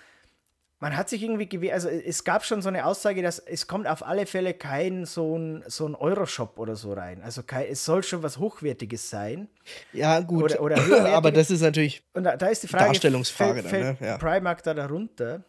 [0.80, 3.88] Man hat sich irgendwie gewehrt, also es gab schon so eine Aussage, dass es kommt
[3.88, 7.24] auf alle Fälle kein so ein, so ein Euroshop oder so rein.
[7.24, 9.50] Also kein, es soll schon was Hochwertiges sein.
[9.92, 10.44] Ja, gut.
[10.60, 10.78] Oder, oder
[11.16, 14.08] aber das ist natürlich und da, da ist die Frage, Darstellungsfrage fällt, dann, ne?
[14.08, 14.18] ja.
[14.20, 15.44] Primark da darunter?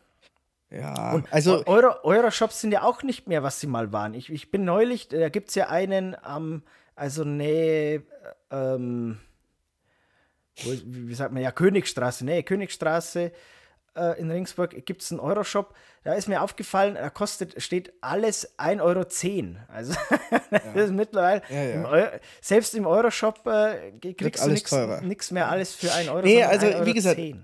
[0.71, 4.15] Ja, und also eure, eure Shops sind ja auch nicht mehr, was sie mal waren.
[4.15, 6.63] Ich, ich bin neulich, da gibt es ja einen am,
[6.95, 8.03] also nee,
[8.51, 9.19] ähm,
[10.63, 13.33] wo, wie sagt man ja, Königstraße, nee, Königstraße,
[13.97, 15.75] äh, in Ringsburg gibt es einen Euroshop.
[16.05, 19.05] Da ist mir aufgefallen, da kostet, steht alles 1,10 Euro.
[19.69, 19.95] Also
[20.51, 21.75] das ist mittlerweile, Ja, ja.
[21.75, 22.07] Im Eu
[22.41, 24.51] selbst im Euroshop äh, kriegst du
[25.03, 26.23] nichts mehr alles für 1 Euro.
[26.25, 27.39] Nee, also, 1,10 wie gesagt, Euro.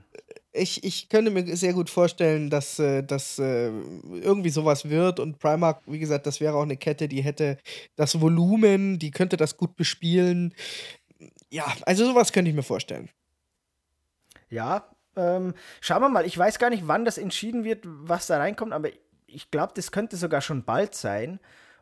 [0.56, 5.20] Ich, ich könnte mir sehr gut vorstellen, dass äh, das äh, irgendwie sowas wird.
[5.20, 7.58] Und Primark, wie gesagt, das wäre auch eine Kette, die hätte
[7.96, 10.54] das Volumen, die könnte das gut bespielen.
[11.50, 13.08] Ja, also sowas könnte ich mir vorstellen.
[14.48, 16.26] Ja, ähm, schauen wir mal.
[16.26, 18.90] Ich weiß gar nicht, wann das entschieden wird, was da reinkommt, aber
[19.26, 21.40] ich glaube, das könnte sogar schon bald sein.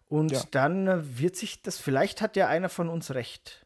[0.08, 0.42] Und Ja.
[0.50, 3.63] dann äh, wird sich das, vielleicht hat ja einer von uns recht.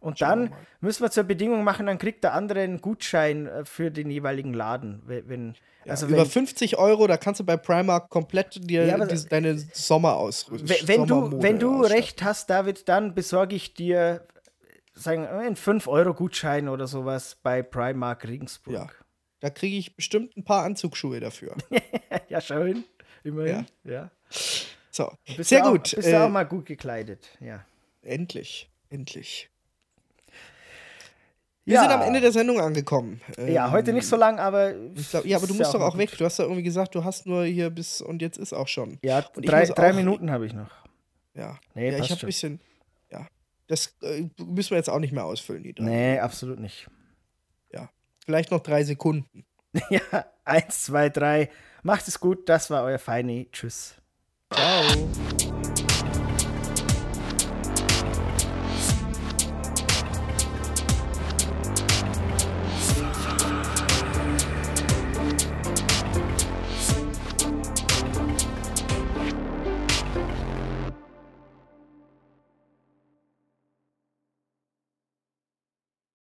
[0.00, 3.64] Und wir dann müssen wir zur Bedingung machen, dann kriegt der andere einen Gutschein äh,
[3.64, 5.02] für den jeweiligen Laden.
[5.06, 5.54] Wenn,
[5.84, 9.28] Ja, also über wenn, 50 Euro, da kannst du bei Primark komplett dir Ja, diese,
[9.28, 10.88] deine Sommer ausrüsten.
[10.88, 14.26] wenn, du, wenn du recht hast, David, dann besorge ich dir
[14.94, 18.74] sagen, einen 5-Euro-Gutschein oder sowas bei Primark Regensburg.
[18.74, 18.86] Ja.
[19.40, 21.54] Da kriege ich bestimmt ein paar Anzugsschuhe dafür.
[22.28, 22.84] ja schön.
[23.22, 23.66] Immerhin.
[23.84, 24.10] Ja.
[24.90, 25.94] So, sehr auch, gut.
[25.94, 27.64] Bist äh, du auch mal gut gekleidet, ja.
[28.02, 29.50] endlich, endlich.
[31.66, 31.82] Wir Ja.
[31.82, 33.20] sind am Ende der Sendung angekommen.
[33.46, 34.72] Ja, heute nicht so lang, aber.
[35.10, 36.16] Glaub, ja, aber du musst doch auch weg.
[36.16, 38.98] Du hast ja irgendwie gesagt, du hast nur hier bis und jetzt ist auch schon.
[39.02, 40.70] Ja, drei, drei auch- Minuten habe ich noch.
[41.34, 42.26] Ja, Nee, ja passt ich habe schon.
[42.26, 42.60] ein bisschen.
[43.10, 43.26] Ja,
[43.66, 45.84] das äh, müssen wir jetzt auch nicht mehr ausfüllen, die drei.
[45.84, 46.88] Nee, absolut nicht.
[48.24, 49.44] Vielleicht noch drei Sekunden.
[49.90, 50.00] ja,
[50.44, 51.48] eins, zwei, drei.
[51.84, 53.48] Macht es gut, das war euer Feini.
[53.52, 53.94] Tschüss.
[54.52, 55.65] Ciao.